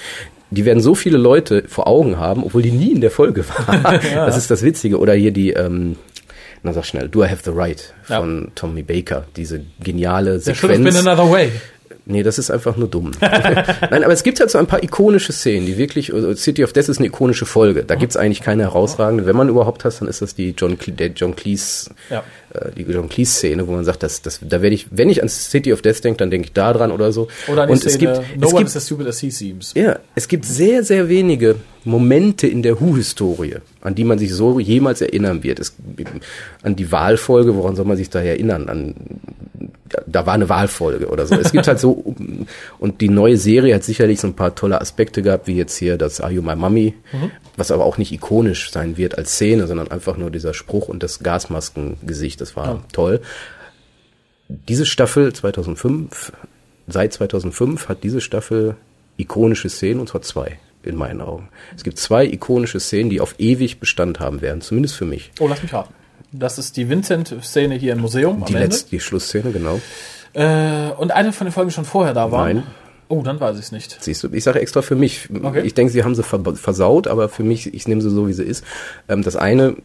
[0.51, 4.01] die werden so viele Leute vor Augen haben, obwohl die nie in der Folge waren.
[4.15, 4.25] ja.
[4.25, 4.99] Das ist das Witzige.
[4.99, 5.97] Oder hier die, ähm,
[6.63, 8.51] na sag schnell, Do I Have the Right von ja.
[8.55, 9.27] Tommy Baker.
[9.37, 10.45] Diese geniale Sequenz.
[10.45, 11.53] There should have been another way.
[12.07, 13.13] Nee, das ist einfach nur dumm.
[13.21, 16.75] Nein, aber es gibt halt so ein paar ikonische Szenen, die wirklich, also City of
[16.75, 17.83] Death ist eine ikonische Folge.
[17.83, 19.25] Da gibt's eigentlich keine herausragende.
[19.25, 22.23] Wenn man überhaupt hat, dann ist das die John, der John Cleese, ja.
[22.53, 25.31] äh, die John Cleese-Szene, wo man sagt, das, das, da werde ich, wenn ich an
[25.31, 27.29] City of Death denke, dann denke ich da dran oder so.
[27.49, 29.19] Oder an die Und Szene, es gibt, No es one gibt, is as stupid as
[29.21, 29.73] he seems.
[29.75, 34.59] Ja, es gibt sehr, sehr wenige Momente in der Who-Historie, an die man sich so
[34.59, 35.61] jemals erinnern wird.
[35.61, 35.75] Es,
[36.63, 38.69] an die Wahlfolge, woran soll man sich da erinnern?
[38.69, 38.95] An
[40.07, 41.35] da war eine Wahlfolge oder so.
[41.35, 42.15] Es gibt halt so,
[42.79, 45.97] und die neue Serie hat sicherlich so ein paar tolle Aspekte gehabt, wie jetzt hier
[45.97, 47.31] das Are You My Mummy, mhm.
[47.57, 51.03] was aber auch nicht ikonisch sein wird als Szene, sondern einfach nur dieser Spruch und
[51.03, 52.85] das Gasmaskengesicht, das war ja.
[52.93, 53.21] toll.
[54.49, 56.33] Diese Staffel 2005,
[56.87, 58.77] seit 2005 hat diese Staffel
[59.17, 61.49] ikonische Szenen, und zwar zwei in meinen Augen.
[61.77, 65.33] Es gibt zwei ikonische Szenen, die auf ewig Bestand haben werden, zumindest für mich.
[65.41, 65.95] Oh, lass mich raten.
[66.33, 68.45] Das ist die Vincent-Szene hier im Museum.
[68.47, 69.81] Die letzte, die Schlussszene, genau.
[70.33, 72.45] Äh, und eine von den Folgen schon vorher da war.
[72.45, 72.65] Nein.
[73.09, 74.03] Oh, dann weiß ich es nicht.
[74.03, 75.29] Siehst du, ich sage extra für mich.
[75.31, 75.61] Okay.
[75.61, 78.43] Ich denke, sie haben sie versaut, aber für mich, ich nehme sie so, wie sie
[78.43, 78.65] ist.
[79.09, 79.77] Ähm, das eine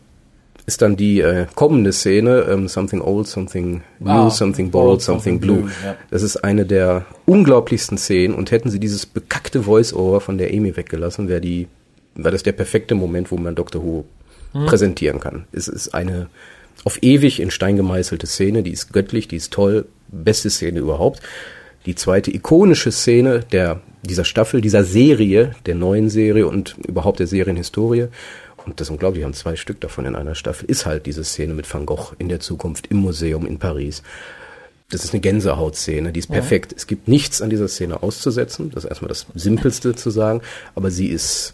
[0.65, 5.33] ist dann die äh, kommende Szene, ähm, Something Old, Something New, ah, Something Bold, Something,
[5.33, 5.57] something Blue.
[5.57, 5.95] blue ja.
[6.11, 10.75] Das ist eine der unglaublichsten Szenen und hätten sie dieses bekackte Voice-Over von der Amy
[10.75, 11.67] weggelassen, wäre die,
[12.15, 13.83] wäre das der perfekte Moment, wo man Dr.
[13.83, 14.05] Who
[14.53, 14.65] hm.
[14.65, 15.45] präsentieren kann.
[15.51, 16.29] Es ist eine
[16.85, 21.21] auf ewig in Stein gemeißelte Szene, die ist göttlich, die ist toll, beste Szene überhaupt.
[21.85, 27.27] Die zweite ikonische Szene der, dieser Staffel, dieser Serie, der neuen Serie und überhaupt der
[27.27, 28.07] Serienhistorie,
[28.65, 31.23] und das ist unglaublich, wir haben zwei Stück davon in einer Staffel, ist halt diese
[31.23, 34.03] Szene mit Van Gogh in der Zukunft im Museum in Paris.
[34.89, 36.71] Das ist eine Gänsehautszene, die ist perfekt.
[36.71, 36.77] Ja.
[36.77, 38.71] Es gibt nichts an dieser Szene auszusetzen.
[38.71, 40.41] Das ist erstmal das Simpelste zu sagen.
[40.73, 41.53] Aber sie ist,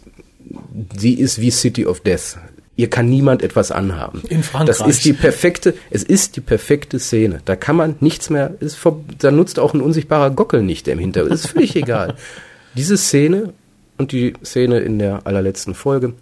[0.96, 2.38] sie ist wie City of Death
[2.76, 4.22] ihr kann niemand etwas anhaben.
[4.28, 4.78] In Frankreich.
[4.78, 7.40] Das ist die perfekte, es ist die perfekte Szene.
[7.44, 8.78] Da kann man nichts mehr, ist
[9.18, 12.14] da nutzt auch ein unsichtbarer Gockel nicht, der im Hintergrund ist völlig egal.
[12.74, 13.54] Diese Szene
[13.96, 16.12] und die Szene in der allerletzten Folge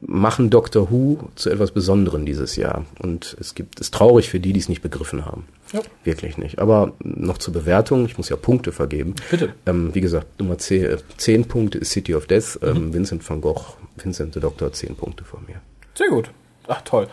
[0.00, 2.84] machen Doctor Who zu etwas Besonderem dieses Jahr.
[2.98, 5.46] Und es gibt, es ist traurig für die, die es nicht begriffen haben.
[5.72, 5.80] Ja.
[6.04, 6.58] Wirklich nicht.
[6.58, 9.14] Aber noch zur Bewertung, ich muss ja Punkte vergeben.
[9.30, 9.54] Bitte.
[9.64, 12.58] Ähm, wie gesagt, Nummer 10, 10 Punkte ist City of Death.
[12.62, 12.94] Ähm, mhm.
[12.94, 15.60] Vincent van Gogh, Vincent the Doctor, 10 Punkte von mir.
[15.94, 16.30] Sehr gut.
[16.68, 17.08] Ach toll.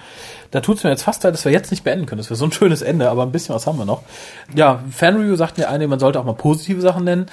[0.52, 2.20] Da tut es mir jetzt fast leid, dass wir jetzt nicht beenden können.
[2.20, 4.04] Das wäre so ein schönes Ende, aber ein bisschen was haben wir noch.
[4.56, 7.26] Ja, Fanreview sagt mir eine, man sollte auch mal positive Sachen nennen.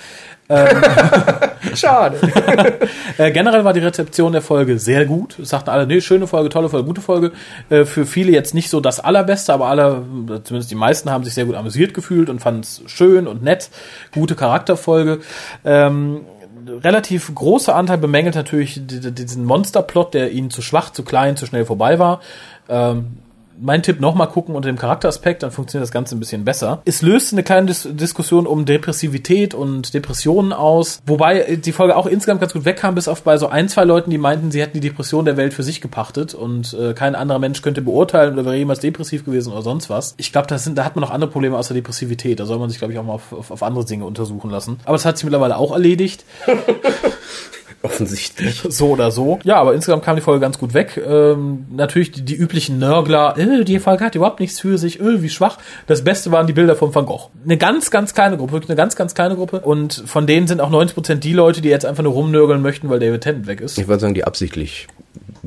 [0.48, 0.82] Ähm,
[1.74, 2.18] Schade.
[3.18, 5.38] äh, generell war die Rezeption der Folge sehr gut.
[5.38, 7.32] Es sagten alle, nee, schöne Folge, tolle Folge, gute Folge.
[7.68, 10.02] Äh, für viele jetzt nicht so das allerbeste, aber alle,
[10.42, 13.68] zumindest die meisten, haben sich sehr gut amüsiert gefühlt und fanden es schön und nett.
[14.12, 15.20] Gute Charakterfolge.
[15.64, 16.22] Ähm,
[16.78, 21.64] relativ großer Anteil bemängelt natürlich diesen Monsterplot, der ihnen zu schwach, zu klein, zu schnell
[21.64, 22.20] vorbei war.
[22.68, 23.18] Ähm,
[23.60, 26.82] mein Tipp nochmal gucken unter dem Charakteraspekt, dann funktioniert das Ganze ein bisschen besser.
[26.84, 32.06] Es löst eine kleine Dis Diskussion um Depressivität und Depressionen aus, wobei die Folge auch
[32.06, 34.74] insgesamt ganz gut wegkam, bis auf bei so ein, zwei Leuten, die meinten, sie hätten
[34.74, 38.44] die Depression der Welt für sich gepachtet und äh, kein anderer Mensch könnte beurteilen oder
[38.44, 40.14] wäre jemals depressiv gewesen oder sonst was.
[40.16, 42.40] Ich glaube, da hat man noch andere Probleme außer Depressivität.
[42.40, 44.78] Da soll man sich, glaube ich, auch mal auf, auf, auf andere Dinge untersuchen lassen.
[44.84, 46.24] Aber das hat sich mittlerweile auch erledigt.
[47.82, 48.62] Offensichtlich.
[48.70, 49.38] So oder so.
[49.42, 51.00] Ja, aber insgesamt kam die Folge ganz gut weg.
[51.04, 55.22] Ähm, natürlich die, die üblichen Nörgler, äh, die Folge hat überhaupt nichts für sich, äh,
[55.22, 55.58] wie schwach.
[55.86, 57.30] Das Beste waren die Bilder von Van Gogh.
[57.44, 59.60] Eine ganz, ganz kleine Gruppe, wirklich eine ganz, ganz kleine Gruppe.
[59.60, 63.00] Und von denen sind auch 90% die Leute, die jetzt einfach nur rumnörgeln möchten, weil
[63.00, 63.78] David Tennant weg ist.
[63.78, 64.86] Ich würde sagen, die absichtlich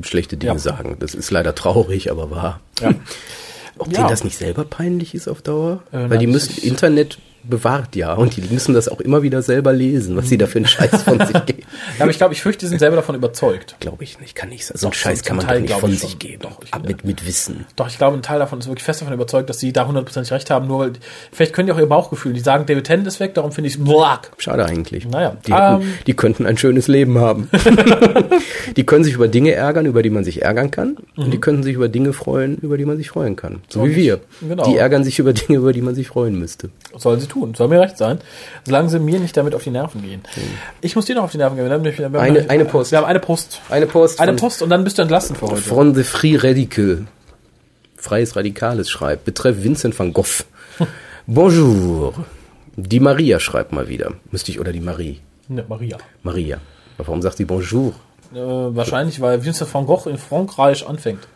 [0.02, 0.58] schlechte Dinge ja.
[0.58, 0.96] sagen.
[0.98, 2.60] Das ist leider traurig, aber wahr.
[2.80, 2.94] Ja.
[3.78, 3.94] Ob ja.
[3.94, 5.82] denen das nicht selber peinlich ist auf Dauer?
[5.92, 7.18] Äh, Weil die müssen Internet
[7.48, 10.58] bewahrt ja und die müssen das auch immer wieder selber lesen, was sie da für
[10.58, 11.62] einen Scheiß von sich geben.
[11.98, 13.76] Ja, aber ich glaube, ich fürchte, die sind selber davon überzeugt.
[13.80, 14.76] Glaube ich nicht, kann nicht sein.
[14.76, 16.42] So einen Scheiß kann man Teil, nicht von sich geben.
[16.42, 17.66] Doch, ich, Ab mit, mit Wissen.
[17.76, 20.32] Doch, ich glaube, ein Teil davon ist wirklich fest davon überzeugt, dass sie da hundertprozentig
[20.32, 20.92] recht haben, nur weil,
[21.32, 23.76] vielleicht können die auch ihr Bauchgefühl, die sagen, David Tennant ist weg, darum finde ich
[23.76, 23.80] es
[24.38, 25.08] Schade eigentlich.
[25.08, 25.36] Naja.
[25.46, 25.94] Die, hätten, um, ähm.
[26.06, 27.48] die könnten ein schönes Leben haben.
[28.76, 30.96] die können sich über Dinge ärgern, über die man sich ärgern kann.
[31.16, 31.24] Mhm.
[31.24, 33.60] Und die könnten sich über Dinge freuen, über die man sich freuen kann.
[33.68, 34.20] So und wie wir.
[34.40, 34.64] Genau.
[34.64, 36.70] Die ärgern sich über Dinge, über die man sich freuen müsste.
[36.96, 37.33] Sollen sie tun.
[37.56, 38.18] Soll mir recht sein
[38.66, 40.22] solange sie mir nicht damit auf die Nerven gehen.
[40.34, 40.42] Hm.
[40.80, 41.66] Ich muss dir noch auf die Nerven gehen.
[41.66, 42.92] Wir haben, eine, eine Post.
[42.92, 43.60] Wir haben eine Post.
[43.68, 44.20] Eine Post.
[44.20, 45.60] Eine Post und dann bist du entlassen für heute.
[45.60, 47.06] Von The Free Radical.
[47.96, 49.24] Freies Radikales schreibt.
[49.24, 50.44] Betreff Vincent van Gogh.
[51.26, 52.14] Bonjour.
[52.76, 54.12] Die Maria schreibt mal wieder.
[54.30, 55.20] Müsste ich, oder die Marie?
[55.48, 55.98] Ne, Maria.
[56.22, 56.58] Maria.
[56.98, 57.92] Warum sagt sie Bonjour?
[58.32, 61.26] Äh, wahrscheinlich, weil Vincent van Gogh in Frankreich anfängt.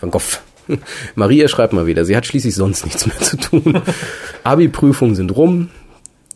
[0.00, 0.38] Van Gogh.
[1.14, 3.82] Maria schreibt mal wieder, sie hat schließlich sonst nichts mehr zu tun.
[4.44, 5.68] Abi-Prüfungen sind rum,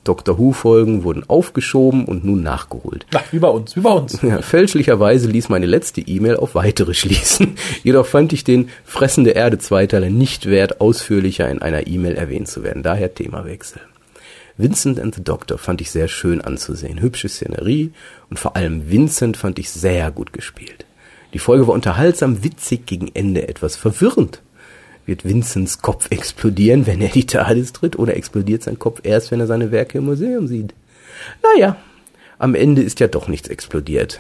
[0.06, 3.06] Doctor Who-Folgen wurden aufgeschoben und nun nachgeholt.
[3.12, 4.22] Ach, wie bei uns, wie bei uns.
[4.22, 7.56] Ja, fälschlicherweise ließ meine letzte E-Mail auf weitere schließen.
[7.82, 12.62] Jedoch fand ich den Fressende Erde Zweiteiler nicht wert, ausführlicher in einer E-Mail erwähnt zu
[12.62, 12.84] werden.
[12.84, 13.80] Daher Themawechsel.
[14.56, 17.00] Vincent and the Doctor fand ich sehr schön anzusehen.
[17.00, 17.92] Hübsche Szenerie
[18.30, 20.85] und vor allem Vincent fand ich sehr gut gespielt.
[21.36, 24.40] Die Folge war unterhaltsam, witzig, gegen Ende etwas verwirrend.
[25.04, 29.40] Wird Vincents Kopf explodieren, wenn er die TARDIS tritt, oder explodiert sein Kopf erst, wenn
[29.40, 30.72] er seine Werke im Museum sieht?
[31.42, 31.76] Naja,
[32.38, 34.18] am Ende ist ja doch nichts explodiert.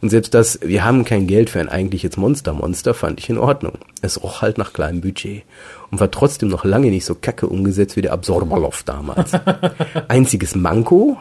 [0.00, 3.74] Und selbst das, wir haben kein Geld für ein eigentliches Monster-Monster, fand ich in Ordnung.
[4.00, 5.42] Es roch halt nach kleinem Budget.
[5.90, 9.32] Und war trotzdem noch lange nicht so kacke umgesetzt wie der Absorberloff damals.
[10.08, 11.18] Einziges Manko,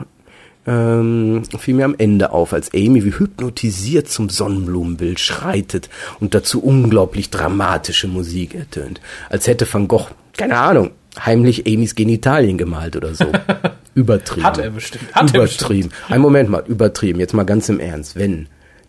[0.66, 5.89] ähm, fiel mir am Ende auf, als Amy wie hypnotisiert zum Sonnenblumenbild schreitet
[6.20, 9.01] und dazu unglaublich dramatische Musik ertönt.
[9.30, 10.07] Als hätte Van Gogh,
[10.38, 13.26] keine Ahnung, heimlich Amys Genitalien gemalt oder so.
[13.95, 14.45] Übertrieben.
[14.45, 15.14] Hat er bestimmt.
[15.14, 15.89] Hat übertrieben.
[15.89, 16.11] Er bestimmt.
[16.11, 17.20] Ein Moment mal, übertrieben.
[17.20, 18.16] Jetzt mal ganz im Ernst.
[18.16, 18.47] Wenn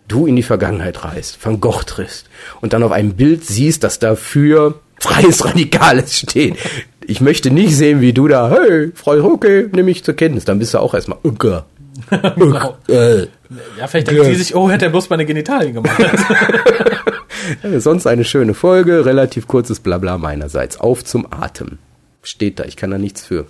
[0.08, 2.30] du in die Vergangenheit reist, Van Gogh triffst
[2.62, 6.56] und dann auf einem Bild siehst, dass dafür freies Radikales steht.
[7.06, 10.44] Ich möchte nicht sehen, wie du da, hey, Frau okay, nehme ich zur Kenntnis.
[10.44, 11.66] Dann bist du auch erstmal, Ucker.
[12.36, 12.76] genau.
[12.88, 13.26] Äh.
[13.78, 15.98] ja, vielleicht denkt sie sich, oh, hätte er bloß meine Genitalien gemacht.
[17.62, 20.78] ja, sonst eine schöne Folge, relativ kurzes Blabla meinerseits.
[20.80, 21.78] Auf zum Atem.
[22.22, 23.46] Steht da, ich kann da nichts für.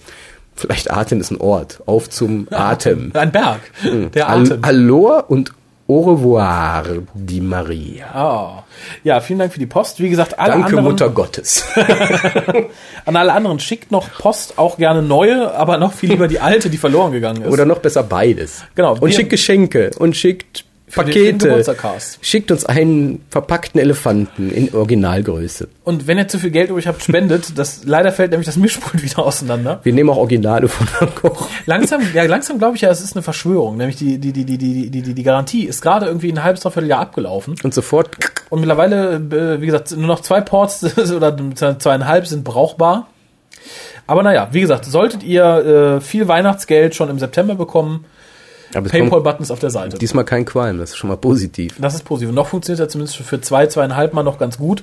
[0.57, 1.82] Vielleicht Atem ist ein Ort.
[1.86, 3.11] Auf zum Atem.
[3.14, 3.61] Ein Berg.
[3.82, 4.11] Hm.
[4.12, 4.59] Der Atem.
[4.62, 5.52] Aloha und
[5.87, 8.07] Au revoir, die Maria.
[8.16, 8.62] Oh.
[9.03, 10.01] Ja, vielen Dank für die Post.
[10.01, 10.85] Wie gesagt, alle Danke, anderen.
[10.87, 11.64] Mutter Gottes.
[13.05, 16.70] an alle anderen schickt noch Post, auch gerne neue, aber noch viel lieber die alte,
[16.70, 17.53] die verloren gegangen ist.
[17.53, 18.64] Oder noch besser beides.
[18.74, 18.97] Genau.
[18.99, 20.64] Und schickt Geschenke und schickt
[20.95, 21.64] Pakete.
[22.20, 25.68] Schickt uns einen verpackten Elefanten in Originalgröße.
[25.84, 27.59] Und wenn ihr zu viel Geld übrig habt, spendet.
[27.59, 29.80] Das leider fällt nämlich das Mischpult wieder auseinander.
[29.82, 31.47] Wir nehmen auch Originale von Van Gogh.
[31.66, 33.76] Langsam, ja, langsam glaube ich ja, es ist eine Verschwörung.
[33.76, 36.62] Nämlich die, die, die, die, die, die, die, die Garantie ist gerade irgendwie ein halbes,
[36.62, 37.55] dreiviertel Jahr abgelaufen.
[37.62, 38.11] Und sofort.
[38.51, 41.36] Und mittlerweile, äh, wie gesagt, nur noch zwei Ports oder
[41.78, 43.09] zweieinhalb sind brauchbar.
[44.07, 48.05] Aber naja, wie gesagt, solltet ihr äh, viel Weihnachtsgeld schon im September bekommen,
[48.83, 49.99] Paypal-Button ist auf der Seite.
[49.99, 51.77] Diesmal kein Qualm, das ist schon mal positiv.
[51.79, 52.35] Das ist positiv.
[52.35, 54.83] noch funktioniert er zumindest für zwei, zweieinhalb Mal noch ganz gut.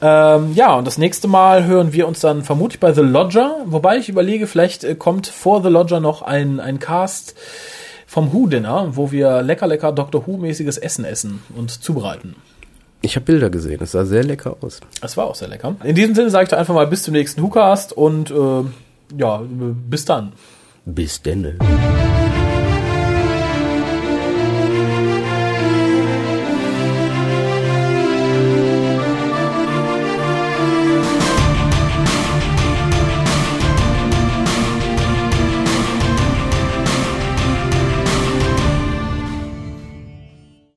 [0.00, 3.98] Ähm, ja, und das nächste Mal hören wir uns dann vermutlich bei The Lodger, wobei
[3.98, 7.34] ich überlege, vielleicht äh, kommt vor The Lodger noch ein, ein Cast
[8.06, 12.36] vom Who-Dinner, wo wir lecker, lecker Doctor Who-mäßiges Essen essen und zubereiten.
[13.00, 14.80] Ich habe Bilder gesehen, es sah sehr lecker aus.
[15.00, 15.76] Es war auch sehr lecker.
[15.82, 18.64] In diesem Sinne sage ich doch einfach mal bis zum nächsten Hookast und äh,
[19.18, 19.42] ja,
[19.88, 20.32] bis dann.
[20.84, 21.58] Bis denn.